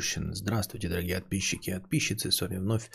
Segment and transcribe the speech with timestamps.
[0.00, 2.30] Здравствуйте, дорогие подписчики и подписчицы.
[2.30, 2.88] С вами вновь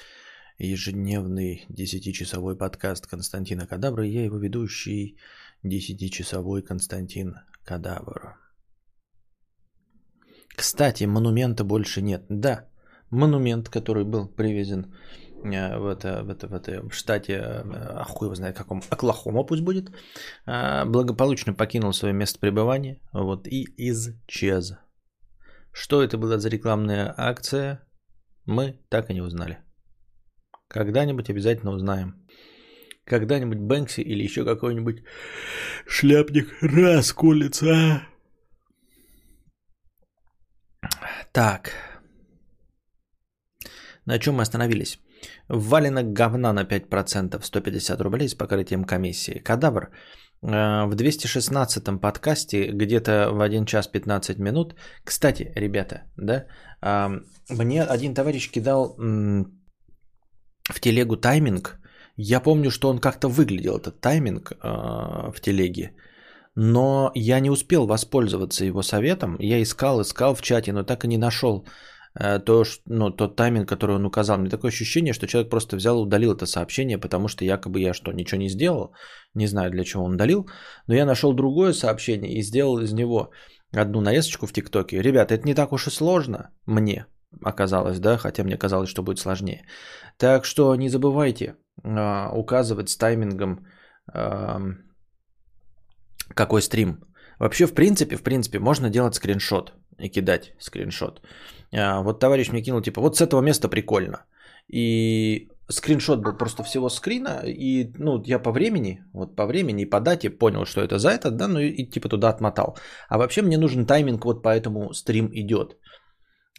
[0.57, 4.05] ежедневный 10-часовой подкаст Константина Кадабра.
[4.05, 5.17] Я его ведущий
[5.65, 7.35] 10-часовой Константин
[7.65, 8.37] Кадавр.
[10.55, 12.23] Кстати, монумента больше нет.
[12.29, 12.69] Да,
[13.09, 14.93] монумент, который был привезен
[15.43, 19.43] э, в, это, в, это, в, это, в штате, а хуй его знает каком, Оклахома
[19.43, 19.91] пусть будет,
[20.45, 24.77] э, благополучно покинул свое место пребывания вот, и исчез.
[25.73, 27.81] Что это была за рекламная акция,
[28.45, 29.57] мы так и не узнали.
[30.67, 32.13] Когда-нибудь обязательно узнаем.
[33.05, 35.03] Когда-нибудь Бэнкси или еще какой-нибудь
[35.87, 37.65] шляпник расколется.
[37.73, 38.01] А?
[41.31, 41.71] Так.
[44.05, 44.99] На чем мы остановились?
[45.47, 49.39] Валено говна на 5%, 150 рублей с покрытием комиссии.
[49.39, 49.91] Кадавр
[50.43, 54.75] в 216-м подкасте где-то в 1 час 15 минут.
[55.05, 56.45] Кстати, ребята, да,
[57.49, 61.79] мне один товарищ кидал в телегу тайминг.
[62.17, 64.57] Я помню, что он как-то выглядел, этот тайминг э,
[65.31, 65.95] в телеге.
[66.55, 69.37] Но я не успел воспользоваться его советом.
[69.39, 71.67] Я искал, искал в чате, но так и не нашел Э,
[72.15, 74.37] то, ну, тот тайминг, который он указал.
[74.37, 77.93] Мне такое ощущение, что человек просто взял и удалил это сообщение, потому что якобы я
[77.93, 78.93] что, ничего не сделал.
[79.33, 80.47] Не знаю, для чего он удалил.
[80.87, 83.31] Но я нашел другое сообщение и сделал из него
[83.71, 85.01] одну нарезочку в ТикТоке.
[85.01, 87.05] Ребята, это не так уж и сложно мне
[87.41, 89.65] оказалось, да, хотя мне казалось, что будет сложнее.
[90.17, 93.65] Так что не забывайте э, указывать с таймингом,
[94.13, 94.59] э,
[96.35, 97.03] какой стрим.
[97.39, 101.21] Вообще, в принципе, в принципе, можно делать скриншот и кидать скриншот.
[101.75, 104.25] А, вот товарищ мне кинул, типа, вот с этого места прикольно.
[104.67, 109.89] И скриншот был просто всего скрина, и, ну, я по времени, вот по времени и
[109.89, 112.77] по дате понял, что это за это, да, ну, и, типа туда отмотал.
[113.09, 115.77] А вообще мне нужен тайминг, вот поэтому стрим идет,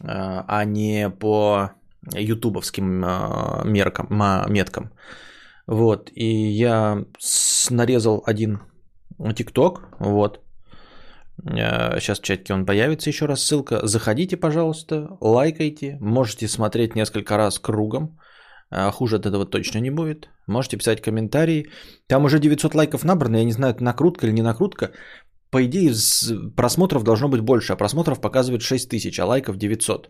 [0.03, 1.71] а, а не по
[2.13, 4.07] ютубовским а, меркам,
[4.49, 4.91] меткам.
[5.67, 7.05] Вот, и я
[7.69, 8.59] нарезал один
[9.35, 10.44] тикток, вот,
[11.43, 13.85] Сейчас э, в чатике он появится еще раз ссылка.
[13.85, 15.97] Заходите, пожалуйста, лайкайте.
[16.01, 18.17] Можете смотреть несколько раз кругом.
[18.71, 20.29] Э, хуже от этого точно не будет.
[20.47, 21.67] Можете писать комментарии.
[22.07, 23.37] Там уже 900 лайков набрано.
[23.37, 24.91] Я не знаю, это накрутка или не накрутка.
[25.51, 25.93] По идее,
[26.55, 27.73] просмотров должно быть больше.
[27.73, 30.09] А просмотров показывает 6000, а лайков 900.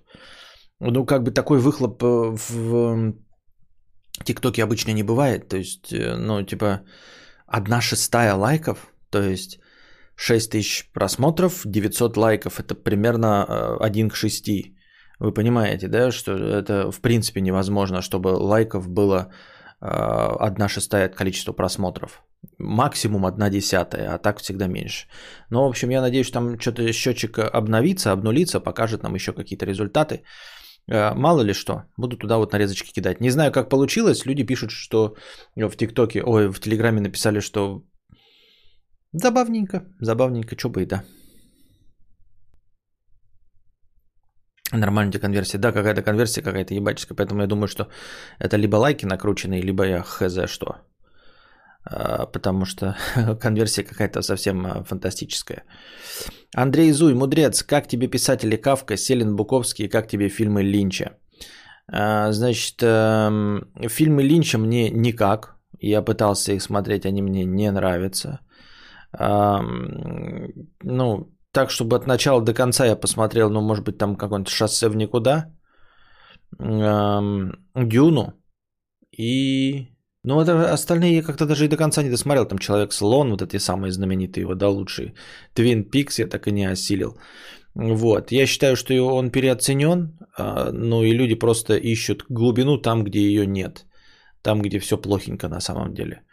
[0.80, 3.14] Ну, как бы такой выхлоп э, в
[4.24, 5.50] ТикТоке обычно не бывает.
[5.50, 6.82] То есть, ну, типа,
[7.48, 8.94] одна шестая лайков.
[9.10, 9.60] То есть
[10.16, 12.60] 6 тысяч просмотров, 900 лайков.
[12.60, 14.50] Это примерно 1 э, к 6.
[15.20, 19.32] Вы понимаете, да, что это в принципе невозможно, чтобы лайков было
[19.80, 22.24] 1 э, шестая от количества просмотров.
[22.58, 25.08] Максимум 1 десятая, а так всегда меньше.
[25.50, 30.24] Но, в общем, я надеюсь, там что-то счетчик обновится, обнулится, покажет нам еще какие-то результаты.
[30.88, 33.22] Э, мало ли что, буду туда вот нарезочки кидать.
[33.22, 34.26] Не знаю, как получилось.
[34.26, 35.16] Люди пишут, что
[35.56, 37.84] в ТикТоке, ой, в Телеграме написали, что
[39.18, 41.04] Забавненько, забавненько, что бы и да.
[44.74, 45.58] Нормальная конверсия.
[45.58, 47.88] Да, какая-то конверсия какая-то ебаческая, поэтому я думаю, что
[48.40, 50.76] это либо лайки накрученные, либо я хз что.
[51.86, 52.96] А, потому что
[53.40, 55.64] конверсия какая-то совсем а, фантастическая.
[56.54, 61.12] Андрей Зуй, мудрец, как тебе писатели Кавка, Селин Буковский, как тебе фильмы Линча?
[61.88, 65.56] А, значит, эм, фильмы Линча мне никак.
[65.80, 68.40] Я пытался их смотреть, они мне не нравятся
[69.20, 74.90] ну, так, чтобы от начала до конца я посмотрел, ну, может быть, там какое-нибудь шоссе
[74.90, 75.52] в никуда,
[76.60, 78.34] Дюну
[79.18, 79.88] и...
[80.28, 82.48] Ну, это остальные я как-то даже и до конца не досмотрел.
[82.48, 85.14] Там Человек-слон, вот эти самые знаменитые его, да, лучшие.
[85.54, 87.16] Твин Пикс я так и не осилил.
[87.76, 88.32] Вот.
[88.32, 93.86] Я считаю, что он переоценен, ну и люди просто ищут глубину там, где ее нет.
[94.42, 96.24] Там, где все плохенько на самом деле.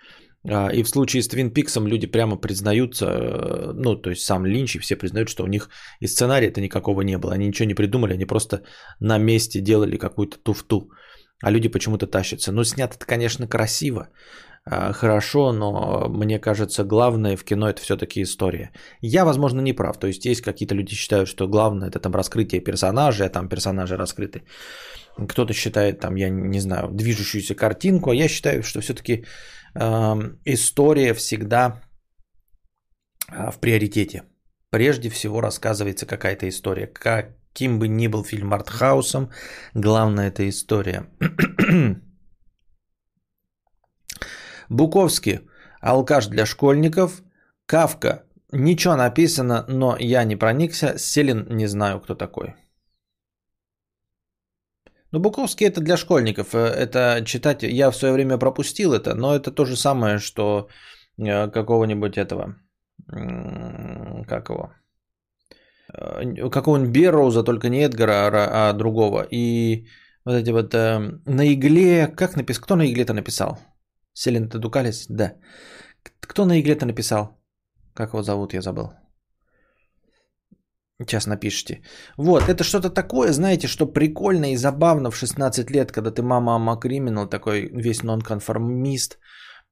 [0.48, 4.46] А, и в случае с Твин Пиксом люди прямо признаются, э, ну, то есть сам
[4.46, 5.68] Линч и все признают, что у них
[6.00, 7.34] и сценария-то никакого не было.
[7.34, 8.62] Они ничего не придумали, они просто
[9.00, 10.90] на месте делали какую-то туфту.
[11.42, 12.52] А люди почему-то тащатся.
[12.52, 14.08] Ну, снято это, конечно, красиво,
[14.64, 18.70] а, хорошо, но мне кажется, главное в кино это все-таки история.
[19.00, 19.98] Я, возможно, не прав.
[19.98, 23.96] То есть есть какие-то люди считают, что главное это там раскрытие персонажей, а там персонажи
[23.96, 24.42] раскрыты.
[25.28, 29.24] Кто-то считает там, я не знаю, движущуюся картинку, а я считаю, что все-таки
[30.44, 31.82] история всегда
[33.28, 34.24] а, в приоритете.
[34.70, 36.86] Прежде всего рассказывается какая-то история.
[36.86, 39.30] Каким бы ни был фильм артхаусом,
[39.74, 41.06] главное это история.
[44.68, 45.40] Буковский.
[45.80, 47.22] Алкаш для школьников.
[47.66, 48.24] Кавка.
[48.52, 50.98] Ничего написано, но я не проникся.
[50.98, 52.54] Селин не знаю, кто такой.
[55.12, 56.54] Ну, Буковский это для школьников.
[56.54, 60.68] Э, это читать, я в свое время пропустил это, но это то же самое, что
[61.18, 62.56] э, какого-нибудь этого,
[64.26, 64.72] как его,
[65.94, 69.26] э, какого-нибудь Берроуза, только не Эдгара, а, а другого.
[69.30, 69.86] И
[70.24, 73.58] вот эти вот на игле, как написал, кто на игле-то написал?
[74.14, 75.06] Селин Тедукалис?
[75.08, 75.32] Да.
[76.20, 77.38] Кто на игле-то написал?
[77.94, 78.92] Как его зовут, я забыл.
[81.00, 81.82] Сейчас напишите.
[82.16, 86.54] Вот, это что-то такое, знаете, что прикольно и забавно в 16 лет, когда ты мама
[86.54, 89.18] ама криминал, такой весь нонконформист,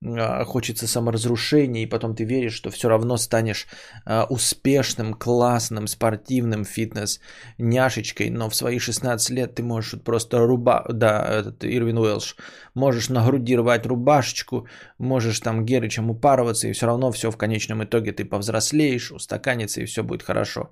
[0.02, 3.66] а, хочется саморазрушения, и потом ты веришь, что все равно станешь
[4.06, 7.20] а, успешным, классным, спортивным фитнес
[7.58, 10.86] няшечкой, но в свои 16 лет ты можешь просто руба...
[10.88, 12.36] Да, этот Ирвин Уэлш,
[12.74, 14.66] можешь на груди рвать рубашечку,
[14.98, 19.84] можешь там Герычем упарываться, и все равно все в конечном итоге ты повзрослеешь, устаканится, и
[19.86, 20.70] все будет хорошо.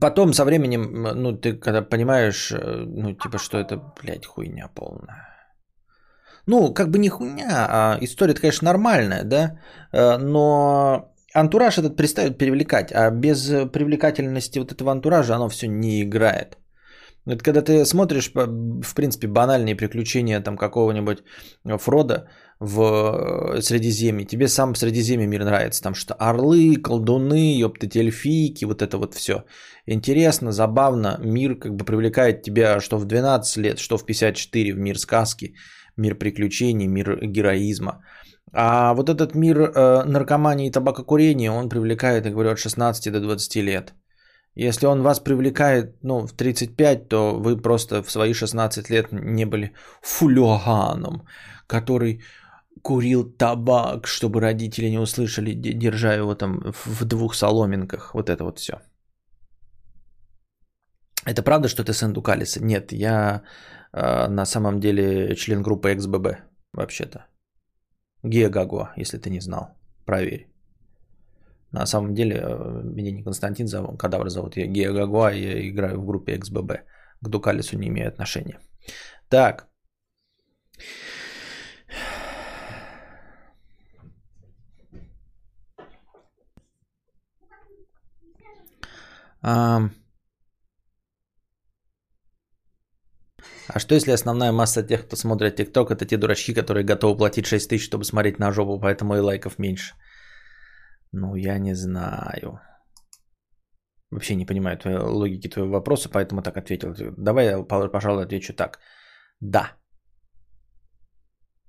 [0.00, 5.28] Потом со временем, ну, ты когда понимаешь, э, ну, типа, что это, блядь, хуйня полная.
[6.46, 9.58] Ну, как бы не хуйня, а история конечно, нормальная, да,
[9.92, 16.02] э, но антураж этот перестает привлекать, а без привлекательности вот этого антуража оно все не
[16.02, 16.58] играет.
[17.26, 21.22] Это когда ты смотришь, в принципе, банальные приключения там какого-нибудь
[21.78, 22.28] Фрода,
[22.60, 22.80] в
[23.56, 28.98] э, Средиземье, тебе сам Средиземье мир нравится, там что орлы, колдуны, ёптать, эльфийки, вот это
[28.98, 29.44] вот все.
[29.86, 34.78] Интересно, забавно, мир как бы привлекает тебя что в 12 лет, что в 54 в
[34.78, 35.54] мир сказки,
[35.96, 38.02] мир приключений, мир героизма.
[38.52, 43.20] А вот этот мир э, наркомании и табакокурения, он привлекает, я говорю, от 16 до
[43.20, 43.94] 20 лет.
[44.56, 49.46] Если он вас привлекает ну, в 35, то вы просто в свои 16 лет не
[49.46, 49.72] были
[50.02, 51.26] фулюганом,
[51.66, 52.22] который
[52.84, 58.14] курил табак, чтобы родители не услышали, держа его там в двух соломинках.
[58.14, 58.72] Вот это вот все.
[61.26, 62.60] Это правда, что ты сын Дукалиса?
[62.60, 63.42] Нет, я
[63.92, 66.36] э, на самом деле член группы XBB,
[66.74, 67.18] вообще-то.
[68.22, 69.68] Гея Гаго, если ты не знал.
[70.04, 70.48] Проверь.
[71.72, 75.68] На самом деле, э, меня не Константин зовут, кадавр зовут, я Гея Гаго, а я
[75.68, 76.80] играю в группе XBB.
[77.22, 78.58] К Дукалису не имею отношения.
[79.28, 79.68] Так.
[89.46, 89.90] А,
[93.76, 97.68] что если основная масса тех, кто смотрит ТикТок, это те дурачки, которые готовы платить 6
[97.68, 99.94] тысяч, чтобы смотреть на жопу, поэтому и лайков меньше?
[101.12, 102.60] Ну, я не знаю.
[104.10, 106.94] Вообще не понимаю твоей логики твоего вопроса, поэтому так ответил.
[107.18, 108.78] Давай я, пожалуй, отвечу так.
[109.40, 109.72] Да.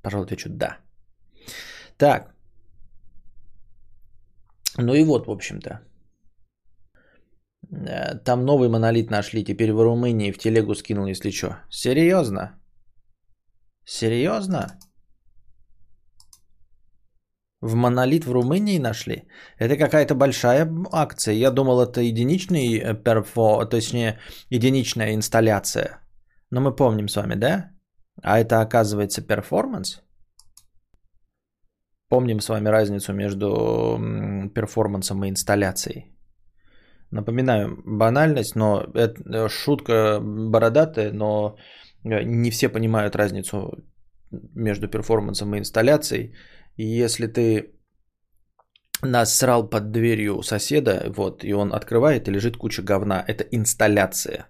[0.01, 0.77] Пожалуй, отвечу да.
[1.97, 2.33] Так.
[4.77, 5.81] Ну и вот, в общем-то.
[7.71, 11.57] Э, там новый монолит нашли, теперь в Румынии в телегу скинул, если что.
[11.69, 12.59] Серьезно?
[13.85, 14.79] Серьезно?
[17.61, 19.27] В монолит в Румынии нашли?
[19.57, 21.33] Это какая-то большая акция.
[21.33, 24.19] Я думал, это единичный э, перфо, точнее,
[24.49, 25.99] единичная инсталляция.
[26.51, 27.71] Но мы помним с вами, да?
[28.21, 30.01] А это оказывается перформанс?
[32.09, 33.99] Помним с вами разницу между
[34.53, 36.14] перформансом и инсталляцией.
[37.15, 41.55] Напоминаю, банальность, но это э, шутка бородатая, но
[42.03, 43.57] э, не все понимают разницу
[44.55, 46.35] между перформансом и инсталляцией.
[46.77, 47.71] И если ты
[49.01, 54.47] насрал под дверью соседа, вот, и он открывает, и лежит куча говна, это инсталляция.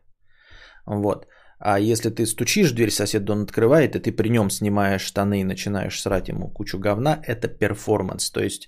[0.87, 1.27] Вот.
[1.59, 5.41] А если ты стучишь в дверь соседа, он открывает, и ты при нем снимаешь штаны
[5.41, 8.31] и начинаешь срать ему кучу говна, это перформанс.
[8.31, 8.67] То есть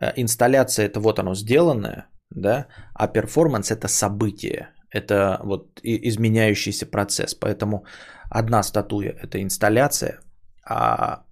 [0.00, 7.34] э, инсталляция это вот оно сделанное, да, а перформанс это событие, это вот изменяющийся процесс.
[7.34, 7.84] Поэтому
[8.30, 10.20] одна статуя это инсталляция,
[10.64, 11.24] а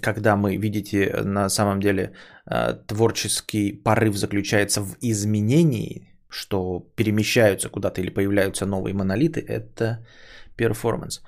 [0.00, 2.14] когда мы, видите, на самом деле
[2.46, 10.06] э, творческий порыв заключается в изменении, что перемещаются куда-то или появляются новые монолиты, это
[10.56, 11.22] перформанс.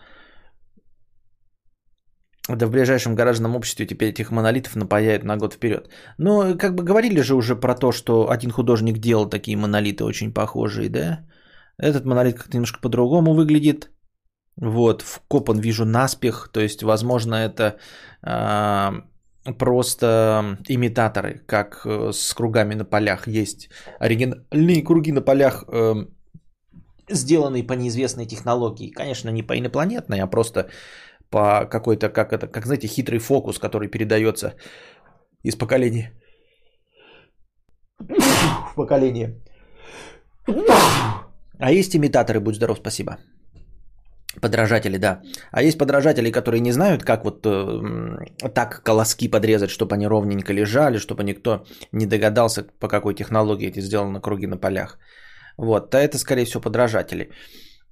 [2.48, 5.88] Да в ближайшем гаражном обществе теперь этих монолитов напаяют на год вперед.
[6.18, 10.32] Но как бы говорили же уже про то, что один художник делал такие монолиты очень
[10.32, 11.20] похожие, да?
[11.78, 13.90] Этот монолит как-то немножко по-другому выглядит.
[14.56, 17.76] Вот, вкопан вижу наспех, то есть, возможно, это
[18.22, 23.26] э, просто имитаторы, как э, с кругами на полях.
[23.26, 26.06] Есть оригинальные круги на полях, э,
[27.08, 28.90] сделанные по неизвестной технологии.
[28.90, 30.68] Конечно, не по инопланетной, а просто
[31.30, 34.54] по какой-то, как это, как знаете, хитрый фокус, который передается
[35.42, 36.12] из поколения
[37.98, 39.40] в поколение.
[41.58, 43.18] А есть имитаторы, будь здоров, спасибо.
[44.40, 45.22] Подражатели, да.
[45.52, 50.52] А есть подражатели, которые не знают, как вот э, так колоски подрезать, чтобы они ровненько
[50.52, 54.98] лежали, чтобы никто не догадался, по какой технологии эти сделаны круги на полях.
[55.56, 57.30] Вот, то это, скорее всего, подражатели.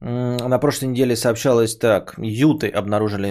[0.03, 3.29] На прошлой неделе сообщалось так, юты обнаружили...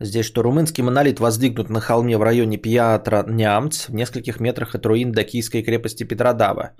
[0.00, 4.84] Здесь, что румынский монолит воздвигнут на холме в районе Пьятра Нямц в нескольких метрах от
[4.84, 6.72] руин Докийской крепости Петродава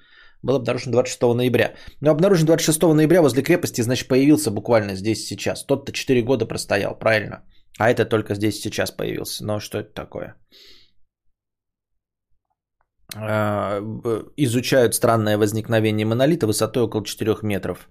[0.42, 1.74] был обнаружен 26 ноября.
[2.00, 5.64] Но обнаружен 26 ноября возле крепости, значит, появился буквально здесь сейчас.
[5.64, 7.44] Тот-то 4 года простоял, правильно.
[7.78, 9.44] А это только здесь сейчас появился.
[9.44, 10.34] Но что это такое?
[13.18, 13.80] А,
[14.36, 17.88] изучают странное возникновение монолита высотой около 4 метров.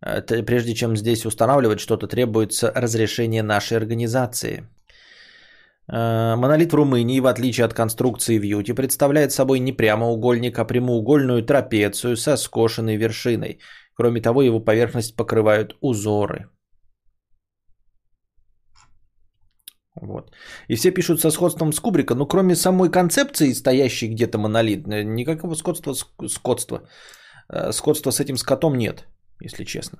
[0.00, 4.68] Прежде чем здесь устанавливать что-то, требуется разрешение нашей организации–
[5.88, 10.64] Э, монолит в Румынии, в отличие от конструкции в Юте, представляет собой не прямоугольник, а
[10.64, 13.60] прямоугольную трапецию со скошенной вершиной.
[13.94, 16.48] Кроме того, его поверхность покрывают узоры.
[20.02, 20.30] Вот.
[20.68, 25.02] И все пишут со сходством с Кубрика, но кроме самой концепции, стоящей где-то монолит, э,
[25.02, 25.94] никакого сходства,
[26.28, 26.88] скотства,
[27.48, 29.06] э, сходства с этим скотом нет,
[29.40, 29.98] если честно.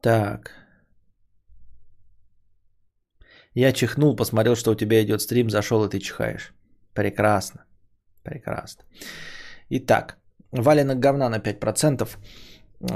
[0.00, 0.52] Так.
[3.54, 6.54] Я чихнул, посмотрел, что у тебя идет стрим, зашел и ты чихаешь.
[6.94, 7.64] Прекрасно.
[8.22, 8.84] Прекрасно.
[9.70, 10.16] Итак,
[10.52, 12.08] валенок говна на 5%.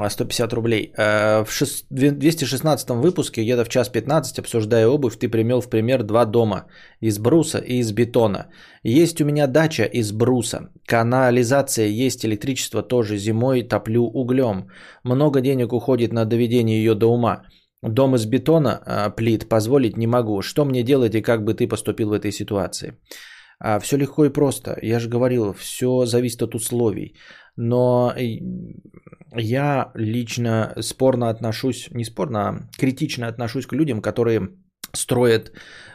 [0.09, 0.93] 150 рублей.
[0.97, 1.51] Э, в
[1.91, 6.67] 216 выпуске, где-то в час 15, обсуждая обувь, ты примел в пример два дома
[7.01, 8.47] из бруса и из бетона.
[8.83, 14.69] Есть у меня дача из бруса, канализация есть, электричество тоже, зимой топлю углем.
[15.05, 17.43] Много денег уходит на доведение ее до ума.
[17.83, 20.43] Дом из бетона, э, плит, позволить не могу.
[20.43, 22.99] Что мне делать и как бы ты поступил в этой ситуации?
[23.61, 24.79] А, все легко и просто.
[24.83, 27.15] Я же говорил, все зависит от условий.
[27.57, 28.15] Но
[29.37, 34.49] я лично спорно отношусь, не спорно, а критично отношусь к людям, которые
[34.95, 35.53] строят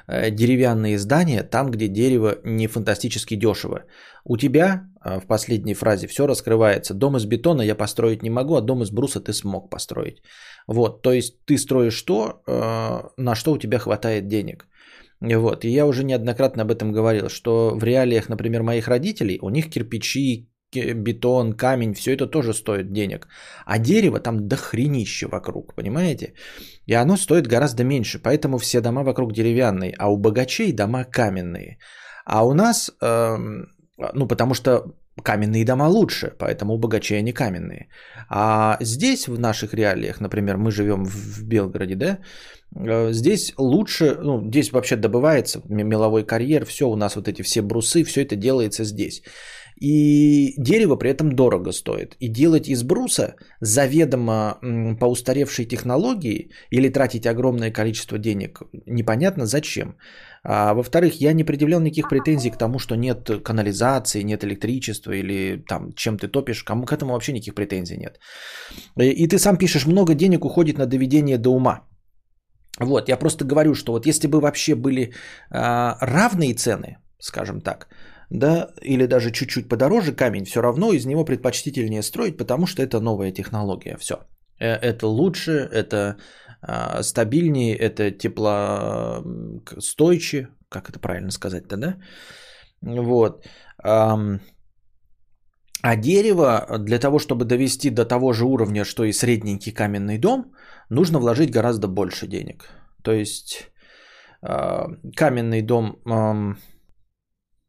[0.07, 3.85] э, деревянные здания там, где дерево не фантастически дешево.
[4.25, 6.93] У тебя э, в последней фразе все раскрывается.
[6.93, 10.21] Дом из бетона я построить не могу, а дом из бруса ты смог построить.
[10.67, 14.67] Вот, то есть ты строишь то, э, на что у тебя хватает денег.
[15.23, 19.49] Вот, и я уже неоднократно об этом говорил, что в реалиях, например, моих родителей, у
[19.49, 23.27] них кирпичи, бетон, камень, все это тоже стоит денег.
[23.65, 26.33] А дерево там дохренище вокруг, понимаете?
[26.87, 31.77] И оно стоит гораздо меньше, поэтому все дома вокруг деревянные, а у богачей дома каменные.
[32.25, 33.37] А у нас, э,
[34.13, 34.83] ну потому что
[35.23, 37.87] каменные дома лучше, поэтому у богачей они каменные.
[38.29, 42.19] А здесь, в наших реалиях, например, мы живем в Белгороде, да,
[42.75, 48.03] здесь лучше, ну, здесь вообще добывается меловой карьер, все у нас вот эти все брусы,
[48.03, 49.21] все это делается здесь.
[49.81, 52.15] И дерево при этом дорого стоит.
[52.19, 54.59] И делать из бруса заведомо
[54.99, 59.95] по устаревшей технологии или тратить огромное количество денег непонятно зачем.
[60.43, 65.63] А во-вторых, я не предъявлял никаких претензий к тому, что нет канализации, нет электричества или
[65.67, 66.63] там чем ты топишь.
[66.63, 68.19] Кому к этому вообще никаких претензий нет.
[68.97, 71.81] И ты сам пишешь, много денег уходит на доведение до ума.
[72.79, 75.13] Вот, я просто говорю, что вот если бы вообще были
[75.51, 77.87] а, равные цены, скажем так,
[78.29, 82.99] да, или даже чуть-чуть подороже камень, все равно из него предпочтительнее строить, потому что это
[82.99, 83.97] новая технология.
[83.97, 84.15] Все.
[84.59, 86.17] Э, это лучше, это
[86.61, 91.97] а, стабильнее, это теплостойче, как это правильно сказать-то, да?
[92.81, 93.45] Вот.
[95.83, 100.53] А дерево для того, чтобы довести до того же уровня, что и средненький каменный дом,
[100.89, 102.69] нужно вложить гораздо больше денег.
[103.03, 103.69] То есть
[104.41, 105.97] а, каменный дом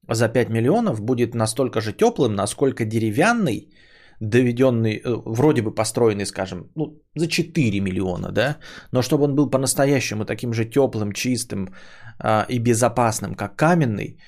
[0.08, 3.74] за 5 миллионов будет настолько же теплым, насколько деревянный,
[4.20, 8.58] доведенный, э, вроде бы построенный, скажем, ну, за 4 миллиона, да,
[8.92, 11.74] но чтобы он был по-настоящему таким же теплым, чистым
[12.18, 14.18] а, и безопасным, как каменный,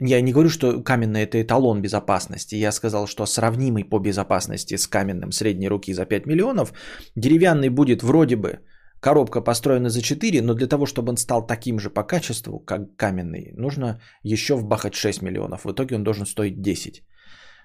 [0.00, 4.86] я не говорю, что каменный это эталон безопасности, я сказал, что сравнимый по безопасности с
[4.86, 6.72] каменным средней руки за 5 миллионов,
[7.16, 8.60] деревянный будет вроде бы
[9.00, 12.96] Коробка построена за 4, но для того, чтобы он стал таким же по качеству, как
[12.96, 15.64] каменный, нужно еще вбахать 6 миллионов.
[15.64, 17.02] В итоге он должен стоить 10.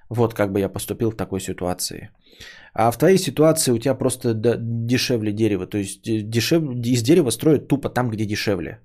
[0.09, 2.09] Вот как бы я поступил в такой ситуации.
[2.73, 5.67] А в твоей ситуации у тебя просто дешевле дерево.
[5.67, 6.63] То есть дешев...
[6.85, 8.79] из дерева строят тупо там, где дешевле.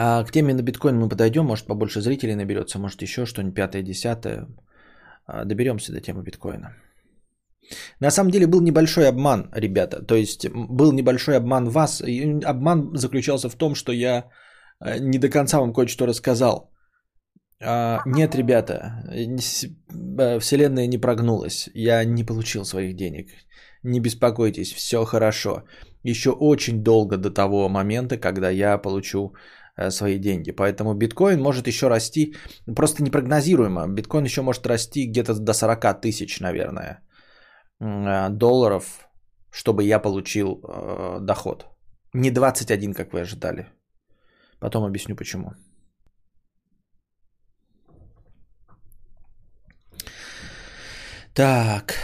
[0.00, 3.82] А к теме на биткоин мы подойдем, может побольше зрителей наберется, может еще что-нибудь пятое,
[3.82, 4.46] десятое.
[5.26, 6.76] А, доберемся до темы биткоина.
[8.00, 10.06] На самом деле был небольшой обман, ребята.
[10.06, 12.00] То есть был небольшой обман вас.
[12.00, 14.30] И обман заключался в том, что я
[14.80, 16.70] э, не до конца вам кое-что рассказал.
[17.60, 21.68] А, нет, ребята, э, Вселенная не прогнулась.
[21.74, 23.30] Я не получил своих денег.
[23.82, 25.64] Не беспокойтесь, все хорошо.
[26.04, 29.34] Еще очень долго до того момента, когда я получу
[29.90, 30.52] свои деньги.
[30.52, 32.34] Поэтому биткоин может еще расти,
[32.76, 33.86] просто непрогнозируемо.
[33.88, 37.00] Биткоин еще может расти где-то до 40 тысяч, наверное,
[37.80, 39.08] э, долларов,
[39.50, 41.66] чтобы я получил э, доход.
[42.14, 43.66] Не 21, как вы ожидали.
[44.60, 45.52] Потом объясню почему.
[51.34, 51.94] Так.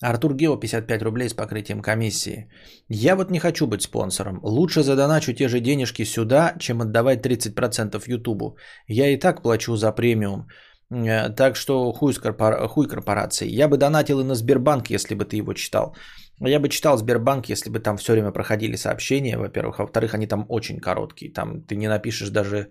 [0.00, 2.48] Артур Гео 55 рублей с покрытием комиссии.
[2.88, 4.40] Я вот не хочу быть спонсором.
[4.42, 8.56] Лучше задоначу те же денежки сюда, чем отдавать 30% Ютубу.
[8.86, 10.46] Я и так плачу за премиум.
[10.90, 12.68] Э, так что хуй, корпора...
[12.68, 13.48] хуй корпорации.
[13.48, 15.96] Я бы донатил и на Сбербанк, если бы ты его читал.
[16.40, 19.80] Я бы читал Сбербанк, если бы там все время проходили сообщения, во-первых.
[19.80, 21.32] А во-вторых, они там очень короткие.
[21.32, 22.68] Там ты не напишешь даже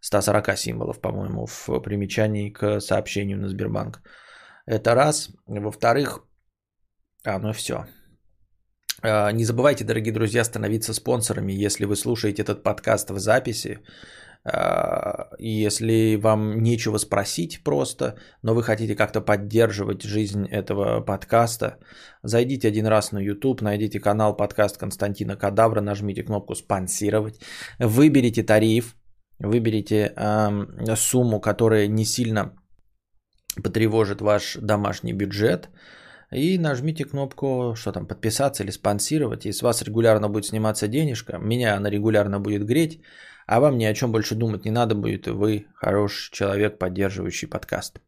[0.00, 4.02] 140 символов, по-моему, в примечании к сообщению на Сбербанк.
[4.66, 5.30] Это раз.
[5.46, 6.25] Во-вторых,
[7.26, 7.74] а, ну все.
[9.02, 13.78] А, не забывайте, дорогие друзья, становиться спонсорами, если вы слушаете этот подкаст в записи.
[14.44, 21.78] А, если вам нечего спросить просто, но вы хотите как-то поддерживать жизнь этого подкаста,
[22.22, 27.40] зайдите один раз на YouTube, найдите канал подкаст Константина Кадавра, нажмите кнопку «Спонсировать»,
[27.80, 28.94] выберите тариф,
[29.40, 32.54] выберите э, сумму, которая не сильно
[33.62, 35.70] потревожит ваш домашний бюджет–
[36.32, 39.46] и нажмите кнопку, что там, подписаться или спонсировать.
[39.46, 43.00] И с вас регулярно будет сниматься денежка, меня она регулярно будет греть,
[43.46, 48.00] а вам ни о чем больше думать не надо будет, вы хороший человек, поддерживающий подкаст.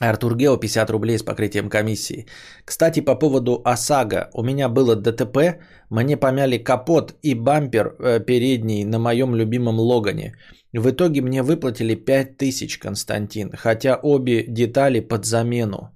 [0.00, 2.26] Артур Гео 50 рублей с покрытием комиссии.
[2.64, 4.30] Кстати, по поводу ОСАГО.
[4.34, 10.34] У меня было ДТП, мне помяли капот и бампер э, передний на моем любимом Логане.
[10.72, 15.90] В итоге мне выплатили 5000, Константин, хотя обе детали под замену.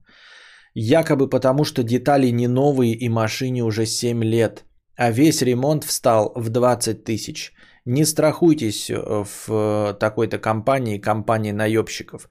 [0.75, 4.65] Якобы потому, что детали не новые и машине уже 7 лет,
[4.97, 7.53] а весь ремонт встал в 20 тысяч.
[7.85, 12.29] Не страхуйтесь э, в э, такой-то компании, компании наебщиков.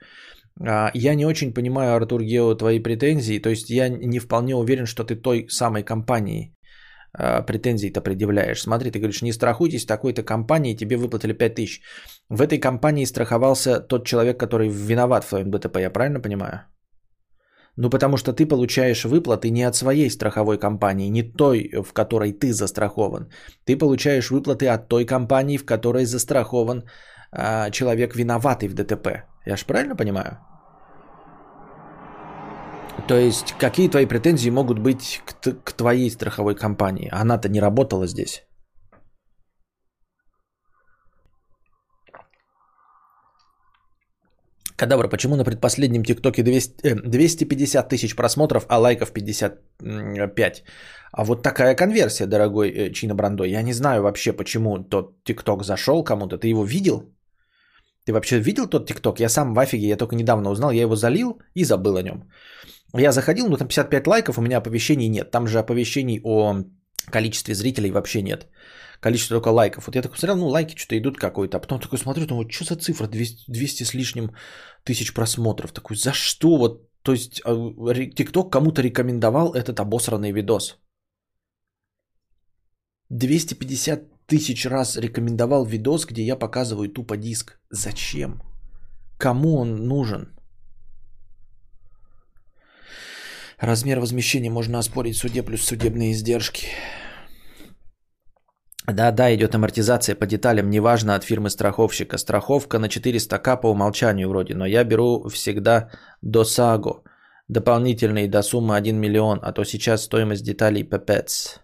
[0.60, 3.40] А, я не очень понимаю, Артур Гео, твои претензии.
[3.40, 6.56] То есть я не вполне уверен, что ты той самой компании
[7.14, 8.62] а, претензии-то предъявляешь.
[8.62, 11.82] Смотри, ты говоришь, не страхуйтесь такой-то компании, тебе выплатили 5000.
[12.30, 16.62] В этой компании страховался тот человек, который виноват в твоем ДТП, я правильно понимаю?
[17.78, 22.34] Ну, потому что ты получаешь выплаты не от своей страховой компании, не той, в которой
[22.34, 23.30] ты застрахован.
[23.66, 26.84] Ты получаешь выплаты от той компании, в которой застрахован
[27.32, 29.24] а, человек виноватый в ДТП.
[29.46, 30.38] Я же правильно понимаю?
[33.08, 37.10] То есть, какие твои претензии могут быть к, к твоей страховой компании?
[37.12, 38.44] Она-то не работала здесь.
[44.82, 50.64] Кадавр, почему на предпоследнем ТикТоке 200, 250 тысяч просмотров, а лайков 55?
[51.12, 53.52] А вот такая конверсия, дорогой э, Чина Брандой.
[53.52, 56.38] Я не знаю вообще, почему тот ТикТок зашел кому-то.
[56.38, 57.04] Ты его видел?
[58.12, 59.20] Ты вообще видел тот ТикТок?
[59.20, 62.30] Я сам в офиге, я только недавно узнал, я его залил и забыл о нем.
[62.98, 65.32] Я заходил, ну там 55 лайков, у меня оповещений нет.
[65.32, 66.66] Там же оповещений о
[67.10, 68.48] количестве зрителей вообще нет.
[69.00, 69.88] Количество только лайков.
[69.88, 71.58] Вот я такой смотрел, ну лайки что-то идут какой-то.
[71.58, 73.08] А потом такой смотрю, вот что за цифра?
[73.08, 74.32] 200, 200 с лишним
[74.84, 75.72] тысяч просмотров.
[75.72, 76.58] Такой, за что?
[76.58, 77.56] Вот, то есть а,
[77.94, 80.78] ТикТок кому-то рекомендовал этот обосранный видос.
[83.10, 87.60] 250 тысяч раз рекомендовал видос, где я показываю тупо диск.
[87.70, 88.42] Зачем?
[89.18, 90.28] Кому он нужен?
[93.60, 96.68] Размер возмещения можно оспорить в суде плюс судебные издержки.
[98.88, 102.18] Да, да, идет амортизация по деталям, неважно от фирмы страховщика.
[102.18, 105.90] Страховка на 400к по умолчанию вроде, но я беру всегда
[106.22, 107.04] до САГО.
[107.50, 111.61] Дополнительные до суммы 1 миллион, а то сейчас стоимость деталей пепец.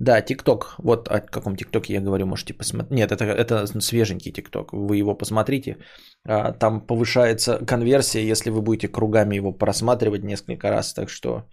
[0.00, 0.74] Да, ТикТок.
[0.78, 2.98] Вот о каком ТикТоке я говорю, можете посмотреть.
[2.98, 4.72] Нет, это, это свеженький ТикТок.
[4.72, 5.76] Вы его посмотрите.
[6.24, 10.94] А, там повышается конверсия, если вы будете кругами его просматривать несколько раз.
[10.94, 11.44] Так что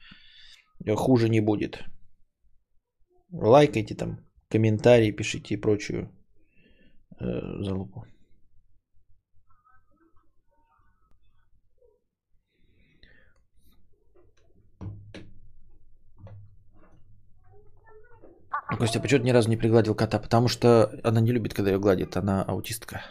[0.95, 1.83] хуже не будет.
[3.31, 6.09] Лайкайте там, комментарии пишите и прочую
[7.19, 8.05] э, залупу.
[18.77, 20.19] Костя, почему ты ни разу не пригладил кота?
[20.19, 22.17] Потому что она не любит, когда ее гладит.
[22.17, 23.01] Она аутистка.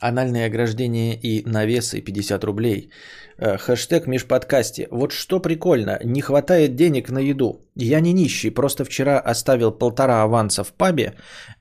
[0.00, 2.90] Анальные ограждения и навесы 50 рублей.
[3.38, 4.88] Э, хэштег межподкасте.
[4.90, 7.66] Вот что прикольно, не хватает денег на еду.
[7.74, 11.14] Я не нищий, просто вчера оставил полтора аванса в пабе.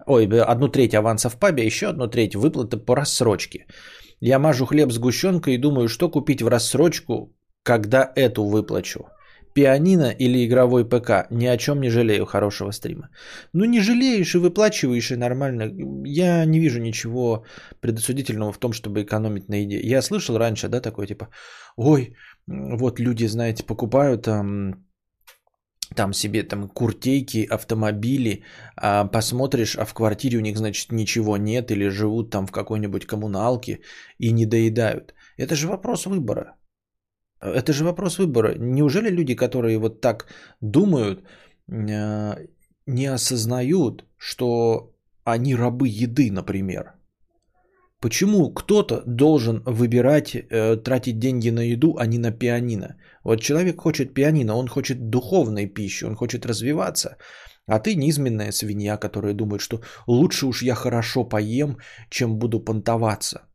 [0.06, 3.68] Ой, одну треть аванса в пабе, еще одну треть выплаты по рассрочке.
[4.22, 7.35] Я мажу хлеб сгущенкой и думаю, что купить в рассрочку,
[7.66, 9.00] когда эту выплачу.
[9.54, 11.28] Пианино или игровой ПК.
[11.32, 13.10] Ни о чем не жалею хорошего стрима.
[13.54, 15.72] Ну не жалеешь и выплачиваешь, и нормально.
[16.06, 17.46] Я не вижу ничего
[17.82, 19.80] предосудительного в том, чтобы экономить на еде.
[19.80, 21.30] Я слышал раньше, да, такое типа,
[21.78, 22.16] ой,
[22.48, 24.86] вот люди, знаете, покупают там,
[25.96, 28.44] там себе там куртейки, автомобили,
[28.76, 33.06] а посмотришь, а в квартире у них, значит, ничего нет, или живут там в какой-нибудь
[33.06, 33.80] коммуналке
[34.20, 35.14] и не доедают.
[35.38, 36.56] Это же вопрос выбора.
[37.54, 38.56] Это же вопрос выбора.
[38.58, 40.28] Неужели люди, которые вот так
[40.62, 41.24] думают,
[41.72, 42.48] э,
[42.88, 46.94] не осознают, что они рабы еды, например?
[48.02, 52.98] Почему кто-то должен выбирать э, тратить деньги на еду, а не на пианино?
[53.24, 57.18] Вот человек хочет пианино, он хочет духовной пищи, он хочет развиваться.
[57.68, 61.78] А ты низменная свинья, которая думает, что лучше уж я хорошо поем,
[62.10, 63.48] чем буду понтоваться.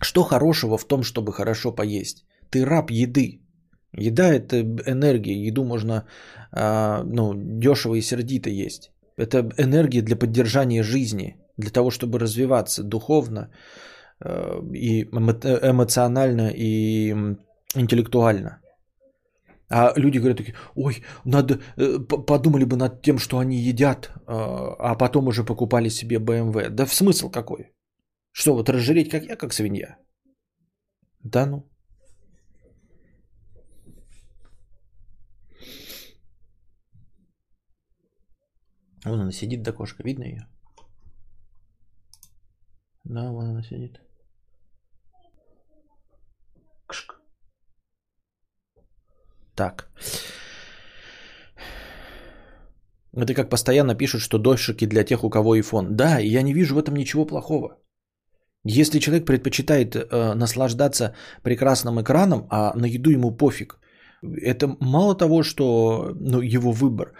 [0.00, 2.24] Что хорошего в том, чтобы хорошо поесть?
[2.52, 3.40] Ты раб еды.
[3.98, 5.48] Еда– это энергия.
[5.48, 6.06] Еду можно
[6.52, 8.92] а, ну, дешево и сердито есть.
[9.16, 13.50] Это энергия для поддержания жизни, для того, чтобы развиваться духовно
[14.20, 17.10] а, и эмоционально и
[17.74, 18.60] интеллектуально.
[19.70, 24.76] А люди говорят такие, ой, надо, э, подумали бы над тем, что они едят, а,
[24.78, 26.68] а потом уже покупали себе BMW.
[26.68, 27.72] Да в смысл какой?
[28.32, 29.96] Что, вот разжиреть, как я, как свинья?
[31.24, 31.71] Да ну.
[39.04, 40.46] Вон она сидит, да кошка, видно ее?
[43.04, 44.00] Да, вон она сидит.
[46.86, 47.20] Кшк.
[49.54, 49.90] Так.
[53.14, 55.88] Это как постоянно пишут, что дольшики для тех, у кого iPhone.
[55.90, 57.78] Да, я не вижу в этом ничего плохого.
[58.64, 63.78] Если человек предпочитает э, наслаждаться прекрасным экраном, а на еду ему пофиг,
[64.22, 67.12] это мало того, что ну, его выбор,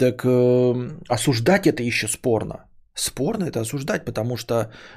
[0.00, 0.74] так э,
[1.08, 2.54] осуждать это еще спорно.
[2.94, 4.54] Спорно это осуждать, потому что...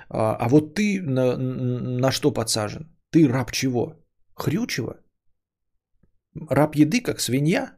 [0.09, 2.87] А, а вот ты на, на что подсажен?
[3.11, 3.93] Ты раб чего?
[4.35, 4.95] Хрючева?
[6.49, 7.73] Раб еды, как свинья?